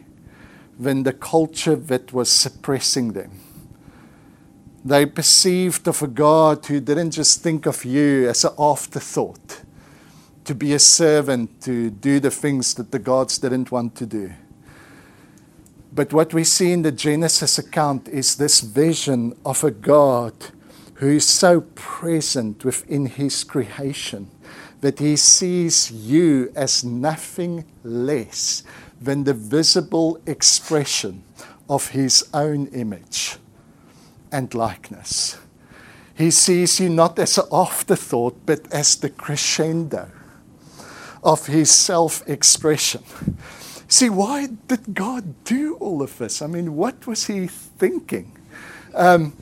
than 0.78 1.04
the 1.04 1.12
culture 1.12 1.76
that 1.76 2.12
was 2.12 2.28
suppressing 2.30 3.12
them. 3.12 3.40
They 4.84 5.06
perceived 5.06 5.86
of 5.86 6.02
a 6.02 6.08
God 6.08 6.66
who 6.66 6.80
didn't 6.80 7.12
just 7.12 7.40
think 7.42 7.66
of 7.66 7.84
you 7.84 8.28
as 8.28 8.44
an 8.44 8.52
afterthought 8.58 9.62
to 10.48 10.54
be 10.54 10.72
a 10.72 10.78
servant, 10.78 11.60
to 11.60 11.90
do 11.90 12.18
the 12.18 12.30
things 12.30 12.72
that 12.72 12.90
the 12.90 12.98
gods 12.98 13.36
didn't 13.36 13.70
want 13.70 13.94
to 13.94 14.06
do. 14.06 14.32
But 15.92 16.14
what 16.14 16.32
we 16.32 16.42
see 16.42 16.72
in 16.72 16.80
the 16.80 16.90
Genesis 16.90 17.58
account 17.58 18.08
is 18.08 18.36
this 18.36 18.60
vision 18.60 19.36
of 19.44 19.62
a 19.62 19.70
God 19.70 20.32
who 20.94 21.08
is 21.08 21.28
so 21.28 21.60
present 21.74 22.64
within 22.64 23.04
his 23.04 23.44
creation 23.44 24.30
that 24.80 25.00
he 25.00 25.16
sees 25.16 25.90
you 25.90 26.50
as 26.56 26.82
nothing 26.82 27.66
less 27.84 28.62
than 28.98 29.24
the 29.24 29.34
visible 29.34 30.18
expression 30.24 31.24
of 31.68 31.88
his 31.88 32.26
own 32.32 32.68
image 32.68 33.36
and 34.32 34.54
likeness. 34.54 35.36
He 36.14 36.30
sees 36.30 36.80
you 36.80 36.88
not 36.88 37.18
as 37.18 37.36
an 37.36 37.44
afterthought, 37.52 38.46
but 38.46 38.72
as 38.72 38.96
the 38.96 39.10
crescendo 39.10 40.10
of 41.28 41.46
his 41.46 41.70
self 41.70 42.26
expression. 42.28 43.02
See, 43.86 44.10
why 44.10 44.48
did 44.66 44.94
God 44.94 45.44
do 45.44 45.76
all 45.76 46.02
of 46.02 46.18
this? 46.18 46.42
I 46.42 46.46
mean, 46.46 46.74
what 46.76 47.06
was 47.06 47.26
he 47.26 47.46
thinking? 47.46 48.32
Um, 48.94 49.32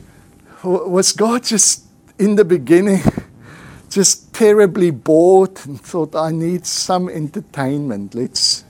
was 0.63 1.13
God 1.13 1.45
just 1.45 1.85
in 2.19 2.37
the 2.37 2.45
beginning 2.45 3.03
just 3.91 4.35
terribly 4.35 4.91
bored 4.91 5.59
and 5.65 5.81
thought, 5.81 6.15
I 6.15 6.31
need 6.31 6.67
some 6.67 7.09
entertainment? 7.09 8.15
Let's 8.15 8.65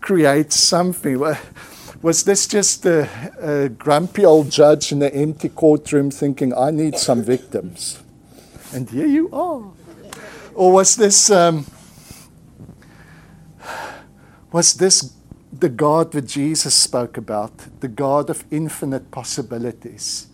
create 0.00 0.52
something. 0.52 1.18
Was 2.02 2.24
this 2.24 2.46
just 2.46 2.84
a, 2.86 3.08
a 3.40 3.68
grumpy 3.68 4.24
old 4.24 4.50
judge 4.50 4.92
in 4.92 5.02
an 5.02 5.12
empty 5.12 5.48
courtroom 5.48 6.10
thinking, 6.10 6.54
I 6.54 6.70
need 6.70 6.98
some 6.98 7.22
victims? 7.22 7.98
And 8.72 8.88
here 8.90 9.06
you 9.06 9.28
are. 9.32 9.62
Or 10.54 10.72
was 10.72 10.96
this, 10.96 11.30
um, 11.30 11.66
was 14.52 14.74
this 14.74 15.12
the 15.52 15.68
God 15.68 16.12
that 16.12 16.26
Jesus 16.26 16.74
spoke 16.74 17.16
about, 17.16 17.52
the 17.80 17.88
God 17.88 18.30
of 18.30 18.44
infinite 18.50 19.10
possibilities, 19.10 20.28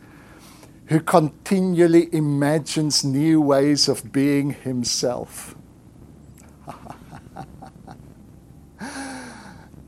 who 0.87 1.01
continually 1.01 2.09
imagines 2.12 3.05
new 3.05 3.41
ways 3.41 3.89
of 3.89 4.12
being 4.12 4.51
himself? 4.51 5.55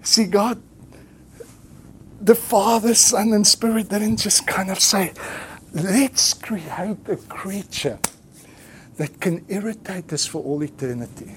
See, 0.03 0.25
God 0.25 0.63
the 2.21 2.35
Father, 2.35 2.95
Son, 2.95 3.33
and 3.33 3.47
Spirit 3.47 3.89
didn't 3.89 4.19
just 4.19 4.47
kind 4.47 4.71
of 4.71 4.79
say, 4.79 5.13
let's 5.73 6.35
create 6.35 6.99
a 7.09 7.17
creature 7.29 7.99
that 9.01 9.19
can 9.19 9.43
irritate 9.49 10.13
us 10.13 10.27
for 10.27 10.43
all 10.43 10.63
eternity. 10.63 11.33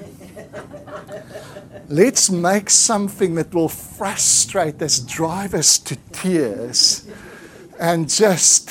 let's 1.88 2.30
make 2.30 2.70
something 2.70 3.36
that 3.36 3.54
will 3.54 3.70
frustrate 3.70 4.82
us, 4.82 5.00
drive 5.00 5.54
us 5.54 5.80
to 5.80 5.96
tears, 6.12 7.08
and 7.80 8.10
just. 8.10 8.70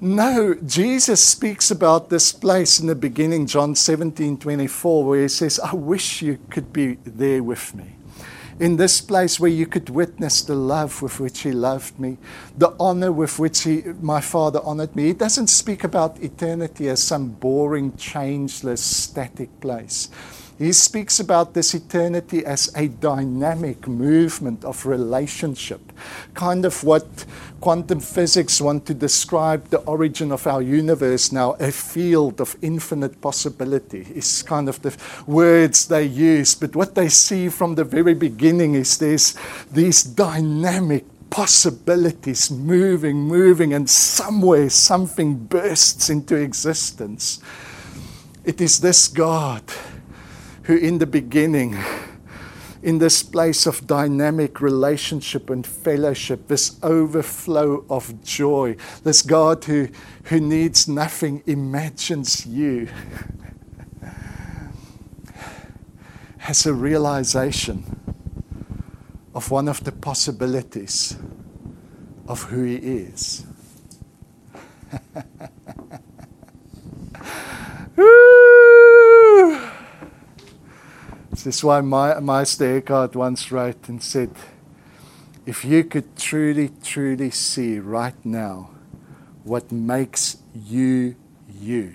No, 0.00 0.54
Jesus 0.54 1.24
speaks 1.24 1.72
about 1.72 2.10
this 2.10 2.30
place 2.30 2.78
in 2.78 2.86
the 2.86 2.94
beginning, 2.94 3.46
John 3.46 3.74
17 3.74 4.38
24, 4.38 5.04
where 5.04 5.22
he 5.22 5.28
says, 5.28 5.58
I 5.58 5.74
wish 5.74 6.22
you 6.22 6.38
could 6.50 6.72
be 6.72 6.98
there 7.04 7.42
with 7.42 7.74
me 7.74 7.93
in 8.60 8.76
this 8.76 9.00
place 9.00 9.40
where 9.40 9.50
you 9.50 9.66
could 9.66 9.88
witness 9.90 10.42
the 10.42 10.54
love 10.54 11.02
with 11.02 11.20
which 11.20 11.40
He 11.40 11.52
loved 11.52 11.98
me, 11.98 12.18
the 12.56 12.74
honor 12.78 13.12
with 13.12 13.38
which 13.38 13.62
he, 13.62 13.82
my 14.00 14.20
Father 14.20 14.60
honored 14.64 14.94
me. 14.94 15.04
He 15.04 15.12
doesn't 15.12 15.48
speak 15.48 15.84
about 15.84 16.22
eternity 16.22 16.88
as 16.88 17.02
some 17.02 17.28
boring, 17.28 17.96
changeless, 17.96 18.82
static 18.82 19.60
place. 19.60 20.08
He 20.56 20.72
speaks 20.72 21.18
about 21.18 21.52
this 21.52 21.74
eternity 21.74 22.46
as 22.46 22.72
a 22.76 22.86
dynamic 22.86 23.88
movement 23.88 24.64
of 24.64 24.86
relationship, 24.86 25.92
kind 26.34 26.64
of 26.64 26.84
what 26.84 27.24
quantum 27.60 27.98
physics 27.98 28.60
want 28.60 28.86
to 28.86 28.94
describe 28.94 29.68
the 29.70 29.78
origin 29.78 30.30
of 30.30 30.46
our 30.46 30.62
universe 30.62 31.32
now, 31.32 31.54
a 31.54 31.72
field 31.72 32.40
of 32.40 32.56
infinite 32.62 33.20
possibility, 33.20 34.06
is 34.14 34.44
kind 34.44 34.68
of 34.68 34.80
the 34.82 34.96
words 35.26 35.88
they 35.88 36.04
use. 36.04 36.54
But 36.54 36.76
what 36.76 36.94
they 36.94 37.08
see 37.08 37.48
from 37.48 37.74
the 37.74 37.84
very 37.84 38.14
beginning 38.14 38.74
is 38.74 38.98
this, 38.98 39.36
these 39.72 40.04
dynamic 40.04 41.04
possibilities 41.30 42.48
moving, 42.48 43.16
moving, 43.16 43.74
and 43.74 43.90
somewhere 43.90 44.70
something 44.70 45.34
bursts 45.34 46.10
into 46.10 46.36
existence. 46.36 47.40
It 48.44 48.60
is 48.60 48.78
this 48.78 49.08
God 49.08 49.64
who 50.64 50.76
in 50.76 50.98
the 50.98 51.06
beginning, 51.06 51.76
in 52.82 52.98
this 52.98 53.22
place 53.22 53.66
of 53.66 53.86
dynamic 53.86 54.60
relationship 54.60 55.48
and 55.50 55.66
fellowship, 55.66 56.48
this 56.48 56.78
overflow 56.82 57.84
of 57.88 58.22
joy, 58.22 58.76
this 59.02 59.22
God 59.22 59.64
who, 59.64 59.88
who 60.24 60.40
needs 60.40 60.88
nothing 60.88 61.42
imagines 61.46 62.46
you, 62.46 62.88
has 66.38 66.66
a 66.66 66.74
realization 66.74 67.84
of 69.34 69.50
one 69.50 69.68
of 69.68 69.84
the 69.84 69.92
possibilities 69.92 71.16
of 72.26 72.42
who 72.44 72.64
He 72.64 72.76
is. 72.76 73.44
This 81.34 81.56
is 81.56 81.64
why 81.64 81.80
my, 81.80 82.20
Meister 82.20 82.76
Eckhart 82.76 83.16
once 83.16 83.50
wrote 83.50 83.88
and 83.88 84.00
said, 84.00 84.30
if 85.44 85.64
you 85.64 85.82
could 85.82 86.16
truly, 86.16 86.70
truly 86.82 87.30
see 87.30 87.80
right 87.80 88.14
now 88.24 88.70
what 89.42 89.72
makes 89.72 90.38
you 90.54 91.16
you, 91.60 91.92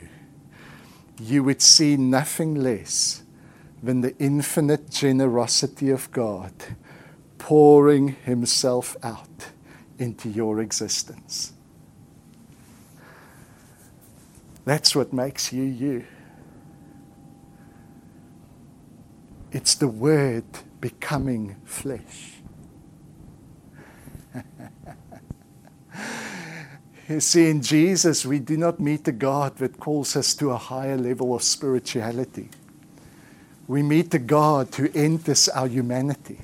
you 1.22 1.42
would 1.44 1.62
see 1.62 1.96
nothing 1.96 2.54
less 2.54 3.24
than 3.82 4.02
the 4.02 4.14
infinite 4.20 4.92
generosity 4.92 5.90
of 5.90 6.12
God 6.12 6.52
pouring 7.38 8.10
Himself 8.26 8.98
out 9.02 9.48
into 9.98 10.28
your 10.28 10.60
existence. 10.60 11.54
That's 14.66 14.94
what 14.96 15.14
makes 15.14 15.54
you 15.54 15.64
you. 15.64 16.06
It's 19.52 19.76
the 19.76 19.88
Word 19.88 20.46
becoming 20.80 21.56
flesh. 21.66 22.34
you 27.10 27.20
see, 27.20 27.50
in 27.50 27.62
Jesus, 27.62 28.26
we 28.26 28.40
do 28.40 28.58
not 28.58 28.80
meet 28.80 29.08
a 29.08 29.12
God 29.12 29.58
that 29.58 29.80
calls 29.80 30.16
us 30.16 30.36
to 30.36 30.52
a 30.52 30.58
higher 30.58 30.98
level 30.98 31.34
of 31.34 31.42
spirituality. 31.42 32.50
We 33.68 33.82
meet 33.84 34.14
a 34.14 34.20
God 34.20 34.74
who 34.76 34.90
enters 34.94 35.50
our 35.50 35.68
humanity. 35.68 36.40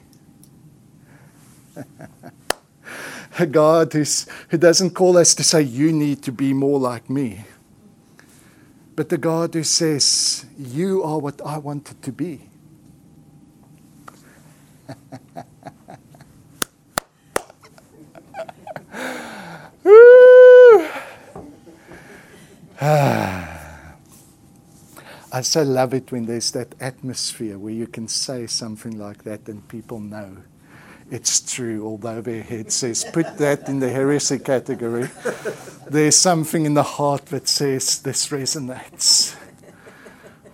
a 3.40 3.46
God 3.46 3.94
who's, 3.94 4.26
who 4.50 4.58
doesn't 4.58 4.92
call 4.92 5.18
us 5.18 5.36
to 5.36 5.44
say, 5.44 5.62
You 5.62 5.92
need 5.92 6.24
to 6.24 6.32
be 6.32 6.54
more 6.54 6.80
like 6.80 7.10
me. 7.10 7.46
But 8.96 9.10
the 9.10 9.18
God 9.18 9.54
who 9.54 9.64
says, 9.64 10.46
You 10.58 11.04
are 11.04 11.20
what 11.20 11.42
I 11.46 11.58
wanted 11.58 12.02
to 12.04 12.12
be. 12.12 12.50
I 25.32 25.42
so 25.42 25.64
love 25.64 25.94
it 25.94 26.12
when 26.14 26.26
there's 26.26 26.52
that 26.52 26.76
atmosphere 26.80 27.58
where 27.58 27.74
you 27.74 27.88
can 27.88 28.08
say 28.08 28.48
something 28.48 28.98
like 28.98 29.24
that 29.24 29.50
and 29.50 29.68
people 29.68 30.00
know 30.00 30.38
it's 31.12 31.40
true, 31.42 31.86
although 31.86 32.22
their 32.22 32.42
head 32.42 32.72
says, 32.72 33.06
put 33.12 33.38
that 33.38 33.68
in 33.70 33.80
the 33.80 33.90
heresy 33.90 34.40
category. 34.40 35.10
There's 35.88 36.18
something 36.18 36.66
in 36.66 36.74
the 36.74 36.84
heart 36.84 37.28
that 37.28 37.48
says, 37.48 38.00
this 38.00 38.30
resonates. 38.30 39.36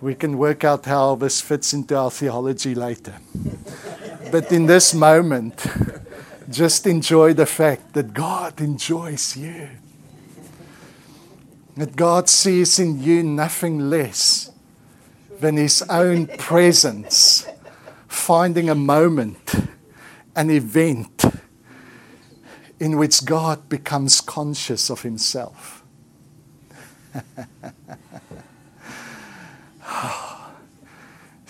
We 0.00 0.14
can 0.14 0.36
work 0.36 0.64
out 0.64 0.84
how 0.84 1.14
this 1.14 1.40
fits 1.40 1.72
into 1.72 1.96
our 1.96 2.10
theology 2.10 2.74
later. 2.74 3.14
But 4.32 4.50
in 4.50 4.64
this 4.64 4.94
moment, 4.94 5.66
just 6.50 6.86
enjoy 6.86 7.34
the 7.34 7.44
fact 7.44 7.92
that 7.92 8.14
God 8.14 8.62
enjoys 8.62 9.36
you. 9.36 9.68
That 11.76 11.96
God 11.96 12.30
sees 12.30 12.78
in 12.78 13.02
you 13.02 13.22
nothing 13.22 13.90
less 13.90 14.50
than 15.38 15.58
His 15.58 15.82
own 15.82 16.28
presence, 16.28 17.46
finding 18.08 18.70
a 18.70 18.74
moment, 18.74 19.54
an 20.34 20.48
event 20.48 21.26
in 22.80 22.96
which 22.96 23.26
God 23.26 23.68
becomes 23.68 24.22
conscious 24.22 24.88
of 24.88 25.02
Himself. 25.02 25.84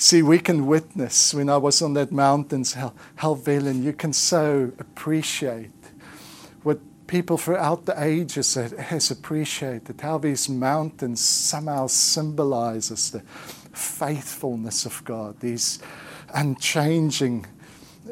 See, 0.02 0.20
we 0.20 0.40
can 0.40 0.66
witness 0.66 1.32
when 1.32 1.48
I 1.48 1.58
was 1.58 1.80
on 1.80 1.94
that 1.94 2.10
mountains, 2.10 2.72
Hel- 2.72 2.92
Helvellyn, 3.18 3.84
you 3.84 3.92
can 3.92 4.12
so 4.12 4.72
appreciate 4.80 5.70
what 6.64 6.80
people 7.06 7.38
throughout 7.38 7.86
the 7.86 7.94
ages 8.02 8.54
has 8.54 9.12
appreciated, 9.12 10.00
how 10.00 10.18
these 10.18 10.48
mountains 10.48 11.20
somehow 11.20 11.86
symbolizes 11.86 13.12
the 13.12 13.20
faithfulness 13.72 14.86
of 14.86 15.04
God, 15.04 15.38
these 15.38 15.78
unchanging 16.34 17.46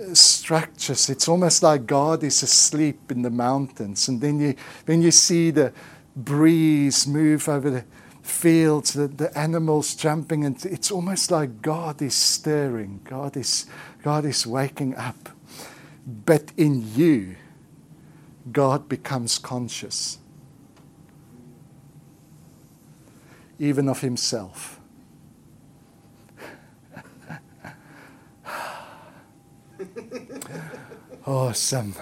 uh, 0.01 0.15
structures. 0.15 1.11
It's 1.11 1.27
almost 1.27 1.65
like 1.65 1.87
God 1.89 2.23
is 2.23 2.45
asleep 2.45 3.11
in 3.11 3.23
the 3.23 3.31
mountains. 3.31 4.07
And 4.07 4.21
then 4.21 4.39
you, 4.39 4.55
when 4.87 5.03
you 5.03 5.11
see 5.11 5.51
the 5.51 5.73
breeze 6.15 7.09
move 7.09 7.49
over 7.49 7.69
the 7.69 7.85
fields, 8.31 8.95
the, 8.95 9.09
the 9.09 9.37
animals 9.39 9.95
jumping, 9.95 10.45
and 10.45 10.65
it's 10.65 10.91
almost 10.91 11.31
like 11.31 11.61
God 11.61 12.01
is 12.01 12.15
stirring. 12.15 13.01
God 13.05 13.37
is, 13.37 13.67
God 14.03 14.25
is 14.25 14.47
waking 14.47 14.95
up. 14.97 15.29
But 16.07 16.53
in 16.57 16.95
you, 16.95 17.37
God 18.51 18.89
becomes 18.89 19.39
conscious, 19.39 20.19
even 23.59 23.89
of 23.89 24.01
himself. 24.01 24.81
awesome. 31.27 31.95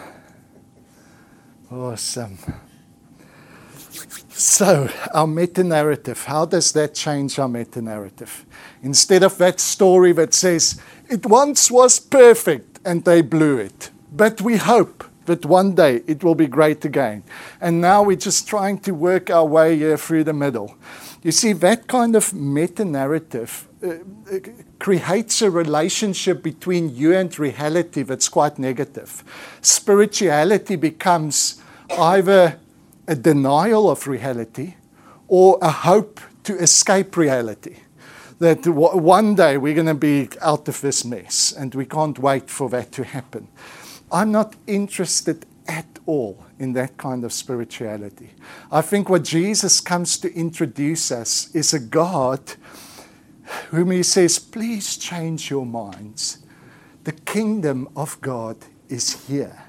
Awesome. 1.71 2.39
So, 4.29 4.89
our 5.13 5.27
meta 5.27 5.65
narrative, 5.65 6.25
how 6.25 6.47
does 6.47 6.73
that 6.73 6.95
change 6.95 7.39
our 7.39 7.49
meta 7.49 7.83
narrative? 7.83 8.47
Instead 8.83 9.23
of 9.23 9.37
that 9.39 9.61
story 9.61 10.13
that 10.13 10.33
says, 10.35 10.81
it 11.09 11.27
once 11.27 11.71
was 11.71 11.99
perfect 11.99 12.79
and 12.85 13.05
they 13.05 13.23
blew 13.23 13.59
it, 13.59 13.91
but 14.13 14.41
we 14.41 14.57
hope 14.57 15.05
that 15.27 15.45
one 15.45 15.75
day 15.75 16.03
it 16.07 16.25
will 16.25 16.35
be 16.35 16.47
great 16.47 16.85
again. 16.85 17.23
And 17.61 17.81
now 17.81 18.03
we're 18.03 18.17
just 18.17 18.49
trying 18.49 18.79
to 18.81 18.93
work 18.93 19.31
our 19.31 19.45
way 19.45 19.77
here 19.77 19.97
through 19.97 20.25
the 20.25 20.33
middle. 20.33 20.75
You 21.23 21.33
see, 21.33 21.53
that 21.55 21.87
kind 21.87 22.17
of 22.17 22.33
meta 22.33 22.85
narrative 22.85 23.69
uh, 23.83 23.89
uh, 23.89 24.39
creates 24.79 25.43
a 25.43 25.51
relationship 25.51 26.43
between 26.43 26.95
you 26.95 27.15
and 27.15 27.37
reality 27.39 28.03
that's 28.03 28.29
quite 28.29 28.59
negative. 28.59 29.23
Spirituality 29.61 30.77
becomes 30.77 31.61
either 31.99 32.59
a 33.09 33.17
denial 33.17 33.91
of 33.91 34.07
reality 34.07 34.75
or 35.27 35.59
a 35.61 35.71
hope 35.71 36.21
to 36.45 36.57
escape 36.59 37.17
reality. 37.17 37.77
That 38.39 38.65
one 38.69 39.35
day 39.35 39.57
we're 39.57 39.75
going 39.75 39.87
to 39.87 39.95
be 39.95 40.29
out 40.41 40.69
of 40.69 40.81
this 40.81 41.05
mess 41.05 41.53
and 41.53 41.75
we 41.75 41.87
can't 41.87 42.19
wait 42.21 42.49
for 42.49 42.69
that 42.69 42.93
to 42.93 43.03
happen. 43.03 43.49
I'm 44.13 44.31
not 44.31 44.55
interested 44.67 45.45
at 45.67 45.99
all 46.07 46.45
in 46.59 46.73
that 46.75 46.97
kind 46.97 47.25
of 47.25 47.33
spirituality. 47.33 48.31
I 48.71 48.83
think 48.83 49.09
what 49.09 49.25
Jesus 49.25 49.81
comes 49.81 50.19
to 50.19 50.33
introduce 50.33 51.11
us 51.11 51.53
is 51.55 51.75
a 51.75 51.81
God 51.81 52.41
whom 53.71 53.91
he 53.91 54.03
says, 54.03 54.39
Please 54.39 54.97
change 54.97 55.51
your 55.51 55.67
minds. 55.67 56.39
The 57.05 57.13
kingdom 57.13 57.89
of 57.97 58.21
God 58.21 58.57
is 58.89 59.27
here. 59.27 59.65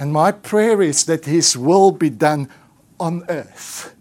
And 0.00 0.14
my 0.14 0.32
prayer 0.32 0.80
is 0.80 1.04
that 1.04 1.26
His 1.26 1.58
will 1.58 1.90
be 1.90 2.08
done 2.08 2.48
on 2.98 3.22
earth. 3.28 3.94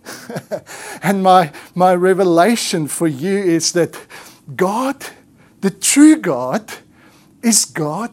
and 1.03 1.21
my, 1.21 1.51
my 1.75 1.93
revelation 1.93 2.87
for 2.87 3.05
you 3.05 3.37
is 3.37 3.73
that 3.73 3.99
God, 4.55 5.05
the 5.59 5.69
true 5.69 6.15
God, 6.15 6.71
is 7.43 7.65
God 7.65 8.11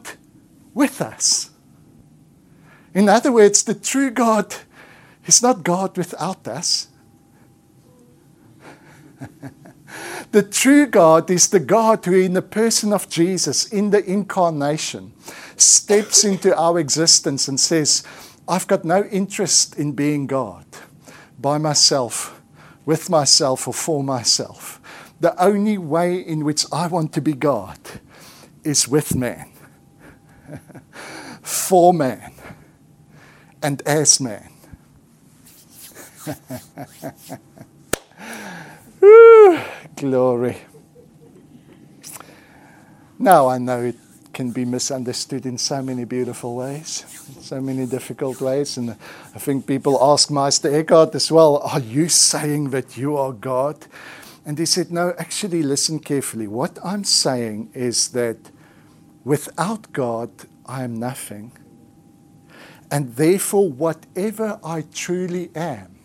with 0.73 1.01
us. 1.01 1.49
In 2.93 3.07
other 3.07 3.31
words, 3.31 3.63
the 3.63 3.73
true 3.73 4.11
God 4.11 4.53
is 5.25 5.41
not 5.41 5.63
God 5.63 5.97
without 5.97 6.45
us. 6.45 6.89
the 10.31 10.43
true 10.43 10.85
God 10.85 11.29
is 11.31 11.49
the 11.49 11.59
God 11.59 12.03
who, 12.05 12.19
in 12.19 12.33
the 12.33 12.41
person 12.41 12.91
of 12.91 13.09
Jesus, 13.09 13.65
in 13.65 13.91
the 13.91 14.03
incarnation, 14.03 15.13
steps 15.55 16.23
into 16.23 16.55
our 16.57 16.79
existence 16.79 17.47
and 17.47 17.59
says, 17.59 18.03
I've 18.47 18.67
got 18.67 18.85
no 18.85 19.03
interest 19.05 19.77
in 19.77 19.93
being 19.93 20.27
God 20.27 20.65
by 21.39 21.57
myself, 21.57 22.41
with 22.85 23.09
myself, 23.09 23.67
or 23.67 23.73
for 23.73 24.03
myself. 24.03 24.81
The 25.19 25.41
only 25.41 25.77
way 25.77 26.19
in 26.19 26.45
which 26.45 26.65
I 26.71 26.87
want 26.87 27.13
to 27.13 27.21
be 27.21 27.33
God 27.33 27.79
is 28.63 28.87
with 28.87 29.15
man, 29.15 29.49
for 31.41 31.93
man, 31.93 32.33
and 33.61 33.81
as 33.85 34.19
man. 34.19 34.49
glory. 39.97 40.57
Now 43.19 43.47
I 43.47 43.57
know 43.57 43.81
it 43.81 43.97
can 44.31 44.51
be 44.51 44.63
misunderstood 44.63 45.47
in 45.47 45.57
so 45.57 45.81
many 45.81 46.05
beautiful 46.05 46.55
ways, 46.55 47.03
so 47.41 47.59
many 47.59 47.87
difficult 47.87 48.39
ways. 48.39 48.77
And 48.77 48.91
I 48.91 49.39
think 49.39 49.65
people 49.65 49.97
ask 49.99 50.29
Meister 50.29 50.73
Eckhart 50.73 51.15
as 51.15 51.31
well, 51.31 51.57
Are 51.57 51.79
you 51.79 52.07
saying 52.09 52.69
that 52.69 52.95
you 52.95 53.17
are 53.17 53.33
God? 53.33 53.87
And 54.45 54.59
he 54.59 54.65
said, 54.65 54.91
No, 54.91 55.13
actually, 55.17 55.63
listen 55.63 55.99
carefully. 55.99 56.47
What 56.47 56.77
I'm 56.83 57.03
saying 57.03 57.71
is 57.73 58.09
that 58.09 58.37
without 59.25 59.91
God, 59.91 60.29
I 60.67 60.83
am 60.83 60.99
nothing. 60.99 61.51
And 62.91 63.15
therefore, 63.15 63.69
whatever 63.69 64.59
I 64.63 64.83
truly 64.93 65.49
am 65.55 65.96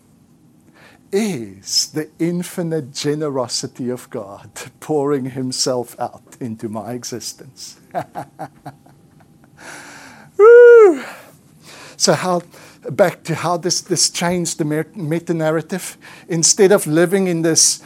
is 1.13 1.91
the 1.91 2.09
infinite 2.17 2.91
generosity 2.91 3.89
of 3.89 4.09
God 4.09 4.49
pouring 4.79 5.25
Himself 5.25 5.97
out 5.99 6.35
into 6.39 6.67
my 6.67 6.93
existence. 6.93 7.79
so, 11.95 12.13
how 12.13 12.41
back 12.89 13.23
to 13.23 13.35
how 13.35 13.57
does 13.57 13.83
this 13.83 14.09
change 14.09 14.57
the 14.57 14.65
meta 14.95 15.33
narrative? 15.33 15.97
Instead 16.27 16.71
of 16.71 16.87
living 16.87 17.27
in 17.27 17.43
this 17.43 17.83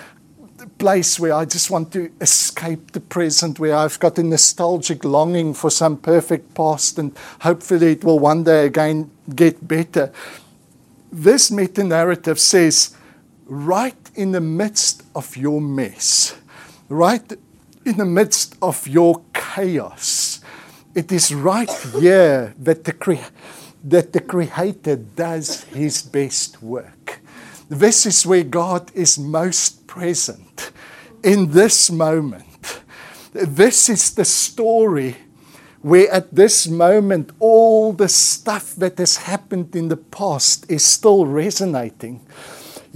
place 0.77 1.19
where 1.19 1.33
I 1.33 1.45
just 1.45 1.69
want 1.69 1.91
to 1.93 2.11
escape 2.21 2.91
the 2.91 2.99
present, 2.99 3.59
where 3.59 3.75
I've 3.75 3.99
got 3.99 4.17
a 4.17 4.23
nostalgic 4.23 5.03
longing 5.03 5.53
for 5.53 5.69
some 5.69 5.97
perfect 5.97 6.53
past 6.53 6.97
and 6.97 7.15
hopefully 7.41 7.91
it 7.93 8.03
will 8.03 8.19
one 8.19 8.43
day 8.43 8.65
again 8.65 9.11
get 9.35 9.67
better. 9.67 10.11
This 11.11 11.51
meta 11.51 11.83
narrative 11.83 12.39
says, 12.39 12.95
right 13.47 14.11
in 14.15 14.31
the 14.31 14.41
midst 14.41 15.03
of 15.15 15.35
your 15.37 15.61
mess, 15.61 16.35
right 16.89 17.33
in 17.85 17.97
the 17.97 18.05
midst 18.05 18.55
of 18.61 18.87
your 18.87 19.21
chaos, 19.33 20.41
it 20.93 21.11
is 21.11 21.33
right 21.33 21.71
here 21.99 22.53
that 22.59 22.83
the, 22.83 23.19
that 23.83 24.13
the 24.13 24.19
Creator 24.19 24.95
does 24.95 25.63
His 25.65 26.01
best 26.01 26.61
work. 26.61 27.21
This 27.69 28.05
is 28.05 28.25
where 28.25 28.43
God 28.43 28.91
is 28.93 29.17
most 29.17 29.87
present 29.87 30.71
in 31.23 31.51
this 31.51 31.89
moment. 31.89 32.81
This 33.33 33.89
is 33.89 34.15
the 34.15 34.25
story 34.25 35.17
where 35.81 36.09
at 36.11 36.33
this 36.33 36.67
moment 36.67 37.31
all 37.39 37.93
the 37.93 38.09
stuff 38.09 38.75
that 38.75 38.97
has 38.97 39.17
happened 39.17 39.75
in 39.75 39.89
the 39.89 39.97
past 39.97 40.69
is 40.69 40.83
still 40.83 41.25
resonating. 41.25 42.25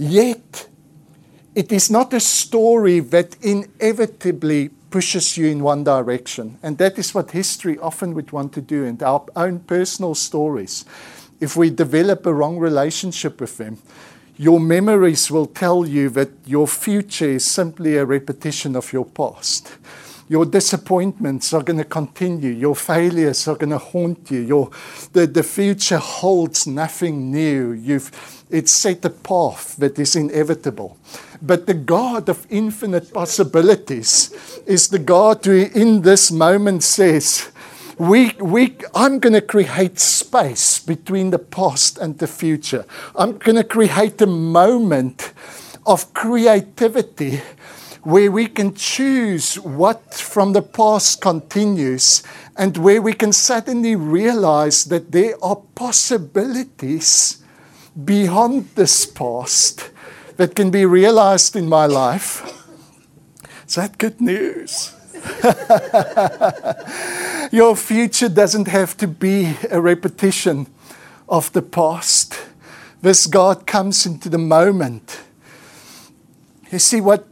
Yet, 0.02 0.66
it 1.54 1.70
is 1.70 1.88
not 1.88 2.12
a 2.12 2.18
story 2.18 2.98
that 2.98 3.36
inevitably 3.40 4.70
pushes 4.90 5.36
you 5.36 5.46
in 5.46 5.62
one 5.62 5.84
direction. 5.84 6.58
And 6.60 6.76
that 6.78 6.98
is 6.98 7.14
what 7.14 7.30
history 7.30 7.78
often 7.78 8.12
would 8.14 8.32
want 8.32 8.52
to 8.54 8.60
do, 8.60 8.84
and 8.84 9.00
our 9.00 9.24
own 9.36 9.60
personal 9.60 10.16
stories. 10.16 10.84
If 11.40 11.56
we 11.56 11.70
develop 11.70 12.26
a 12.26 12.34
wrong 12.34 12.58
relationship 12.58 13.40
with 13.40 13.58
them, 13.58 13.78
your 14.36 14.58
memories 14.58 15.30
will 15.30 15.46
tell 15.46 15.86
you 15.86 16.08
that 16.10 16.30
your 16.46 16.66
future 16.66 17.30
is 17.30 17.44
simply 17.44 17.96
a 17.96 18.04
repetition 18.04 18.74
of 18.74 18.92
your 18.92 19.04
past. 19.04 19.70
Your 20.32 20.46
disappointments 20.46 21.52
are 21.52 21.62
going 21.62 21.76
to 21.76 21.84
continue. 21.84 22.52
Your 22.52 22.74
failures 22.74 23.46
are 23.46 23.54
going 23.54 23.68
to 23.68 23.76
haunt 23.76 24.30
you. 24.30 24.40
Your, 24.40 24.70
the, 25.12 25.26
the 25.26 25.42
future 25.42 25.98
holds 25.98 26.66
nothing 26.66 27.30
new. 27.30 27.72
You've, 27.72 28.10
it's 28.48 28.72
set 28.72 29.04
a 29.04 29.10
path 29.10 29.76
that 29.76 29.98
is 29.98 30.16
inevitable. 30.16 30.96
But 31.42 31.66
the 31.66 31.74
God 31.74 32.30
of 32.30 32.46
infinite 32.48 33.12
possibilities 33.12 34.32
is 34.66 34.88
the 34.88 34.98
God 34.98 35.44
who, 35.44 35.68
in 35.74 36.00
this 36.00 36.32
moment, 36.32 36.82
says, 36.82 37.52
we, 37.98 38.32
we, 38.40 38.74
I'm 38.94 39.18
going 39.18 39.34
to 39.34 39.42
create 39.42 40.00
space 40.00 40.78
between 40.78 41.28
the 41.28 41.40
past 41.40 41.98
and 41.98 42.18
the 42.18 42.26
future. 42.26 42.86
I'm 43.16 43.36
going 43.36 43.56
to 43.56 43.64
create 43.64 44.22
a 44.22 44.26
moment 44.26 45.34
of 45.84 46.14
creativity 46.14 47.42
where 48.02 48.30
we 48.30 48.46
can 48.46 48.74
choose 48.74 49.58
what 49.60 50.14
from 50.14 50.52
the 50.52 50.62
past 50.62 51.20
continues 51.20 52.22
and 52.56 52.76
where 52.76 53.00
we 53.00 53.12
can 53.12 53.32
suddenly 53.32 53.94
realize 53.94 54.84
that 54.86 55.12
there 55.12 55.34
are 55.42 55.56
possibilities 55.74 57.42
beyond 58.04 58.68
this 58.74 59.06
past 59.06 59.90
that 60.36 60.54
can 60.54 60.70
be 60.70 60.84
realized 60.84 61.54
in 61.54 61.68
my 61.68 61.86
life. 61.86 62.42
Is 63.68 63.76
that 63.76 63.98
good 63.98 64.20
news? 64.20 64.94
Your 67.52 67.76
future 67.76 68.28
doesn't 68.28 68.66
have 68.66 68.96
to 68.96 69.06
be 69.06 69.56
a 69.70 69.80
repetition 69.80 70.66
of 71.28 71.52
the 71.52 71.62
past. 71.62 72.36
This 73.02 73.26
God 73.26 73.66
comes 73.66 74.06
into 74.06 74.28
the 74.28 74.38
moment. 74.38 75.20
You 76.70 76.78
see, 76.78 77.00
what, 77.00 77.26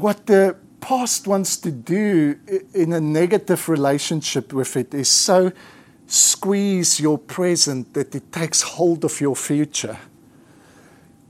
what 0.00 0.26
the 0.26 0.56
past 0.80 1.26
wants 1.26 1.56
to 1.56 1.72
do 1.72 2.38
in 2.72 2.92
a 2.92 3.00
negative 3.00 3.68
relationship 3.68 4.52
with 4.52 4.76
it 4.76 4.94
is 4.94 5.08
so 5.08 5.50
squeeze 6.06 7.00
your 7.00 7.18
present 7.18 7.92
that 7.94 8.14
it 8.14 8.32
takes 8.32 8.62
hold 8.62 9.04
of 9.04 9.20
your 9.20 9.34
future. 9.34 9.98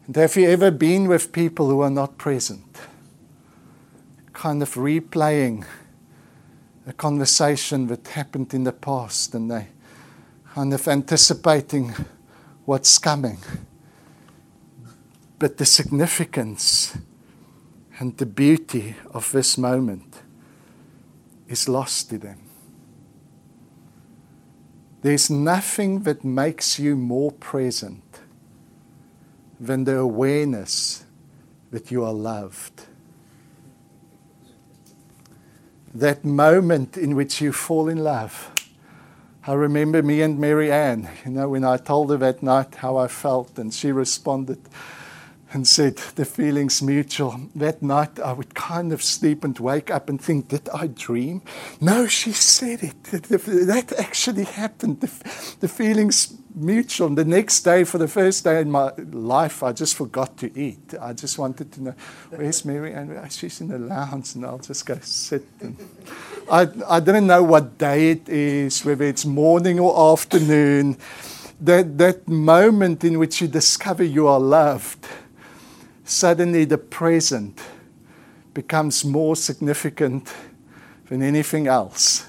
And 0.06 0.16
have 0.16 0.36
you 0.36 0.50
ever 0.50 0.70
been 0.70 1.08
with 1.08 1.32
people 1.32 1.70
who 1.70 1.80
are 1.80 1.90
not 1.90 2.18
present? 2.18 2.78
Kind 4.34 4.62
of 4.62 4.74
replaying 4.74 5.64
a 6.86 6.92
conversation 6.92 7.86
that 7.86 8.06
happened 8.08 8.52
in 8.52 8.64
the 8.64 8.72
past 8.72 9.34
and 9.34 9.50
they 9.50 9.68
kind 10.54 10.74
of 10.74 10.86
anticipating 10.86 11.94
what's 12.66 12.98
coming. 12.98 13.38
But 15.38 15.56
the 15.56 15.64
significance 15.64 16.96
and 17.98 18.16
the 18.18 18.26
beauty 18.26 18.94
of 19.12 19.32
this 19.32 19.58
moment 19.58 20.22
is 21.48 21.68
lost 21.68 22.10
to 22.10 22.18
them. 22.18 22.38
There's 25.02 25.30
nothing 25.30 26.00
that 26.00 26.24
makes 26.24 26.78
you 26.78 26.96
more 26.96 27.32
present 27.32 28.20
than 29.58 29.84
the 29.84 29.96
awareness 29.96 31.04
that 31.70 31.90
you 31.90 32.04
are 32.04 32.12
loved. 32.12 32.86
That 35.94 36.24
moment 36.24 36.96
in 36.96 37.16
which 37.16 37.40
you 37.40 37.52
fall 37.52 37.88
in 37.88 37.98
love. 37.98 38.52
I 39.46 39.54
remember 39.54 40.02
me 40.02 40.20
and 40.22 40.38
Mary 40.38 40.70
Ann, 40.70 41.08
you 41.24 41.32
know, 41.32 41.48
when 41.48 41.64
I 41.64 41.78
told 41.78 42.10
her 42.10 42.16
that 42.18 42.42
night 42.42 42.76
how 42.76 42.96
I 42.96 43.08
felt, 43.08 43.58
and 43.58 43.72
she 43.72 43.90
responded 43.90 44.60
and 45.52 45.66
said 45.66 45.96
the 46.16 46.24
feeling's 46.24 46.82
mutual. 46.82 47.40
That 47.54 47.82
night 47.82 48.18
I 48.20 48.32
would 48.32 48.54
kind 48.54 48.92
of 48.92 49.02
sleep 49.02 49.44
and 49.44 49.58
wake 49.58 49.90
up 49.90 50.08
and 50.08 50.20
think, 50.20 50.48
did 50.48 50.68
I 50.68 50.88
dream? 50.88 51.42
No, 51.80 52.06
she 52.06 52.32
said 52.32 52.82
it. 52.82 53.02
That 53.04 53.94
actually 53.98 54.44
happened. 54.44 55.00
The, 55.00 55.68
feeling's 55.68 56.34
mutual. 56.54 57.08
The 57.10 57.24
next 57.24 57.60
day, 57.60 57.84
for 57.84 57.98
the 57.98 58.08
first 58.08 58.44
day 58.44 58.60
in 58.60 58.70
my 58.70 58.92
life, 59.12 59.62
I 59.62 59.72
just 59.72 59.94
forgot 59.94 60.36
to 60.38 60.58
eat. 60.58 60.94
I 61.00 61.12
just 61.12 61.38
wanted 61.38 61.72
to 61.72 61.82
know, 61.82 61.94
where's 62.30 62.64
Mary? 62.64 62.92
And 62.92 63.12
oh, 63.12 63.26
she's 63.30 63.60
in 63.60 63.68
the 63.68 63.78
lounge, 63.78 64.34
and 64.34 64.44
I'll 64.44 64.58
just 64.58 64.84
go 64.84 64.98
sit. 65.02 65.44
And 65.60 65.76
I, 66.50 66.68
I 66.86 67.00
didn't 67.00 67.26
know 67.26 67.42
what 67.42 67.78
day 67.78 68.10
it 68.10 68.28
is, 68.28 68.84
whether 68.84 69.04
it's 69.04 69.24
morning 69.24 69.78
or 69.80 70.12
afternoon. 70.12 70.98
That, 71.60 71.98
that 71.98 72.28
moment 72.28 73.02
in 73.02 73.18
which 73.18 73.40
you 73.40 73.48
discover 73.48 74.04
you 74.04 74.28
are 74.28 74.38
loved 74.38 75.08
suddenly 76.08 76.64
the 76.64 76.78
present 76.78 77.60
becomes 78.54 79.04
more 79.04 79.36
significant 79.36 80.32
than 81.08 81.22
anything 81.22 81.66
else. 81.66 82.26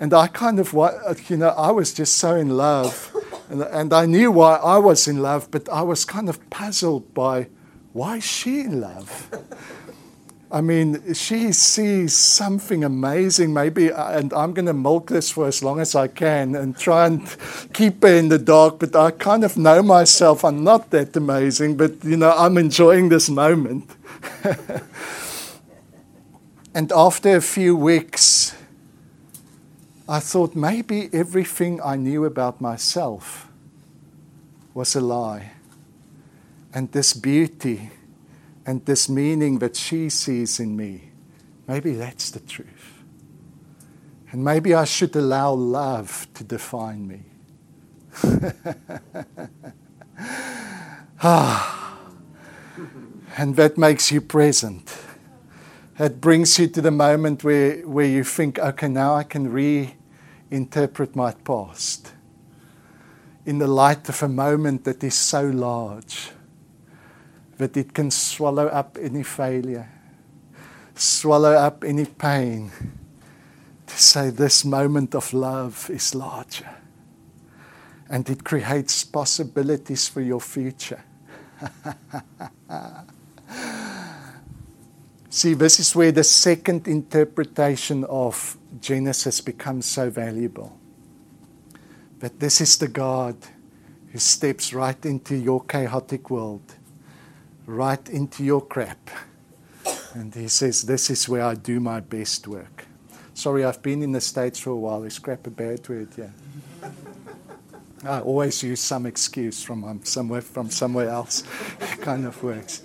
And 0.00 0.12
I 0.14 0.26
kind 0.28 0.58
of, 0.58 0.76
uh, 0.76 1.14
you 1.28 1.36
know, 1.36 1.48
I 1.48 1.70
was 1.70 1.92
just 1.92 2.16
so 2.16 2.36
in 2.36 2.56
love. 2.56 3.14
And, 3.48 3.62
and 3.62 3.92
I 3.92 4.06
knew 4.06 4.30
why 4.30 4.56
I 4.56 4.78
was 4.78 5.06
in 5.06 5.22
love, 5.22 5.50
but 5.50 5.68
I 5.68 5.82
was 5.82 6.04
kind 6.04 6.28
of 6.28 6.38
puzzled 6.50 7.12
by 7.14 7.48
why 7.92 8.16
is 8.16 8.24
she 8.24 8.60
in 8.60 8.80
love? 8.80 9.28
I 10.54 10.60
mean, 10.60 11.14
she 11.14 11.50
sees 11.50 12.14
something 12.14 12.84
amazing, 12.84 13.52
maybe, 13.52 13.90
uh, 13.90 14.16
and 14.16 14.32
I'm 14.32 14.54
going 14.54 14.66
to 14.66 14.72
milk 14.72 15.08
this 15.08 15.32
for 15.32 15.48
as 15.48 15.64
long 15.64 15.80
as 15.80 15.96
I 15.96 16.06
can 16.06 16.54
and 16.54 16.78
try 16.78 17.06
and 17.06 17.26
keep 17.72 18.00
her 18.04 18.14
in 18.14 18.28
the 18.28 18.38
dark. 18.38 18.78
But 18.78 18.94
I 18.94 19.10
kind 19.10 19.42
of 19.42 19.56
know 19.56 19.82
myself, 19.82 20.44
I'm 20.44 20.62
not 20.62 20.90
that 20.90 21.16
amazing, 21.16 21.76
but, 21.76 22.04
you 22.04 22.16
know, 22.16 22.30
I'm 22.30 22.56
enjoying 22.56 23.08
this 23.08 23.28
moment. 23.28 23.90
and 26.72 26.92
after 26.92 27.34
a 27.34 27.40
few 27.40 27.74
weeks, 27.74 28.54
I 30.08 30.20
thought 30.20 30.54
maybe 30.54 31.10
everything 31.12 31.80
I 31.82 31.96
knew 31.96 32.26
about 32.26 32.60
myself 32.60 33.48
was 34.72 34.94
a 34.94 35.00
lie. 35.00 35.50
And 36.72 36.92
this 36.92 37.12
beauty 37.12 37.90
and 38.66 38.84
this 38.86 39.08
meaning 39.08 39.58
that 39.58 39.76
she 39.76 40.08
sees 40.08 40.58
in 40.58 40.76
me, 40.76 41.10
maybe 41.66 41.92
that's 41.92 42.30
the 42.30 42.40
truth. 42.40 43.02
And 44.30 44.42
maybe 44.42 44.74
I 44.74 44.84
should 44.84 45.14
allow 45.14 45.52
love 45.52 46.26
to 46.34 46.44
define 46.44 47.06
me. 47.06 47.22
ah. 51.22 51.98
And 53.36 53.56
that 53.56 53.76
makes 53.76 54.10
you 54.10 54.20
present. 54.20 54.96
It 55.98 56.20
brings 56.20 56.58
you 56.58 56.66
to 56.68 56.80
the 56.80 56.90
moment 56.90 57.44
where, 57.44 57.76
where 57.86 58.06
you 58.06 58.24
think, 58.24 58.58
okay, 58.58 58.88
now 58.88 59.14
I 59.14 59.22
can 59.22 59.52
reinterpret 59.52 61.14
my 61.14 61.32
past 61.32 62.12
in 63.46 63.58
the 63.58 63.66
light 63.66 64.08
of 64.08 64.22
a 64.22 64.28
moment 64.28 64.84
that 64.84 65.04
is 65.04 65.14
so 65.14 65.44
large 65.46 66.30
that 67.58 67.76
it 67.76 67.94
can 67.94 68.10
swallow 68.10 68.66
up 68.66 68.98
any 69.00 69.22
failure, 69.22 69.88
swallow 70.94 71.52
up 71.52 71.84
any 71.84 72.06
pain, 72.06 72.70
to 73.86 74.02
say 74.02 74.30
this 74.30 74.64
moment 74.64 75.14
of 75.14 75.32
love 75.32 75.88
is 75.90 76.14
larger. 76.14 76.68
And 78.08 78.28
it 78.28 78.44
creates 78.44 79.04
possibilities 79.04 80.08
for 80.08 80.20
your 80.20 80.40
future. 80.40 81.02
See, 85.30 85.54
this 85.54 85.80
is 85.80 85.96
where 85.96 86.12
the 86.12 86.22
second 86.22 86.86
interpretation 86.86 88.04
of 88.04 88.56
Genesis 88.80 89.40
becomes 89.40 89.86
so 89.86 90.10
valuable. 90.10 90.78
That 92.20 92.38
this 92.38 92.60
is 92.60 92.78
the 92.78 92.86
God 92.88 93.36
who 94.12 94.18
steps 94.20 94.72
right 94.72 95.04
into 95.04 95.34
your 95.34 95.64
chaotic 95.64 96.30
world 96.30 96.62
right 97.66 98.08
into 98.08 98.44
your 98.44 98.60
crap. 98.60 99.10
And 100.14 100.34
he 100.34 100.48
says, 100.48 100.82
This 100.82 101.10
is 101.10 101.28
where 101.28 101.44
I 101.44 101.54
do 101.54 101.80
my 101.80 102.00
best 102.00 102.46
work. 102.46 102.86
Sorry, 103.34 103.64
I've 103.64 103.82
been 103.82 104.02
in 104.02 104.12
the 104.12 104.20
States 104.20 104.60
for 104.60 104.70
a 104.70 104.76
while. 104.76 105.02
Is 105.02 105.18
crap 105.18 105.46
a 105.46 105.50
bad 105.50 105.88
word? 105.88 106.08
Yeah. 106.16 106.30
I 108.04 108.20
always 108.20 108.62
use 108.62 108.80
some 108.80 109.06
excuse 109.06 109.62
from 109.62 109.82
um, 109.82 110.04
somewhere 110.04 110.42
from 110.42 110.70
somewhere 110.70 111.08
else. 111.08 111.42
it 111.80 112.00
kind 112.00 112.26
of 112.26 112.40
works. 112.42 112.82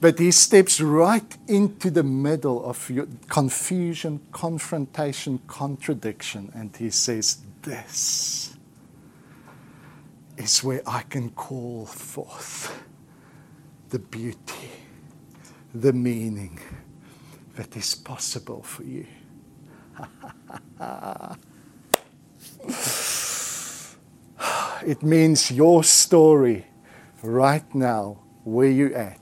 But 0.00 0.18
he 0.18 0.32
steps 0.32 0.80
right 0.80 1.36
into 1.46 1.90
the 1.90 2.02
middle 2.02 2.64
of 2.64 2.90
your 2.90 3.06
confusion, 3.28 4.20
confrontation, 4.32 5.40
contradiction, 5.46 6.50
and 6.54 6.76
he 6.76 6.90
says, 6.90 7.38
This 7.62 8.56
is 10.36 10.64
where 10.64 10.82
I 10.86 11.02
can 11.02 11.30
call 11.30 11.86
forth 11.86 12.84
the 13.94 14.00
beauty, 14.00 14.70
the 15.72 15.92
meaning 15.92 16.58
that 17.54 17.76
is 17.76 17.94
possible 17.94 18.60
for 18.60 18.82
you. 18.82 19.06
it 24.84 25.00
means 25.04 25.52
your 25.52 25.84
story 25.84 26.66
right 27.22 27.72
now, 27.72 28.18
where 28.42 28.68
you're 28.68 28.96
at, 28.96 29.20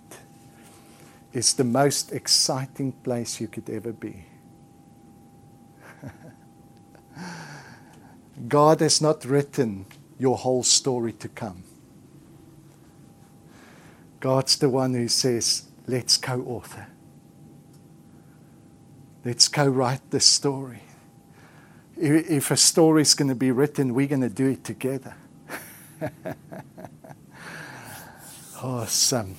is 1.35 1.53
the 1.53 1.65
most 1.65 2.11
exciting 2.11 2.93
place 2.93 3.43
you 3.43 3.49
could 3.49 3.69
ever 3.69 3.93
be. 3.93 4.25
God 8.49 8.81
has 8.81 9.03
not 9.03 9.27
written 9.27 9.85
your 10.19 10.39
whole 10.39 10.63
story 10.63 11.13
to 11.13 11.29
come. 11.29 11.63
God's 14.23 14.57
the 14.57 14.69
one 14.69 14.95
who 14.95 15.09
says, 15.09 15.65
let's 15.89 16.17
co 16.17 16.43
author. 16.43 16.87
Let's 19.25 19.49
co 19.49 19.67
write 19.67 20.13
this 20.13 20.25
story. 20.25 20.85
If 21.97 22.53
a 22.53 22.57
story 22.57 23.03
is 23.03 23.15
going 23.15 23.31
to 23.31 23.35
be 23.35 23.51
written, 23.51 23.95
we're 23.95 24.07
going 24.07 24.21
to 24.21 24.29
do 24.29 24.47
it 24.51 24.63
together. 24.63 25.17
awesome. 28.63 29.35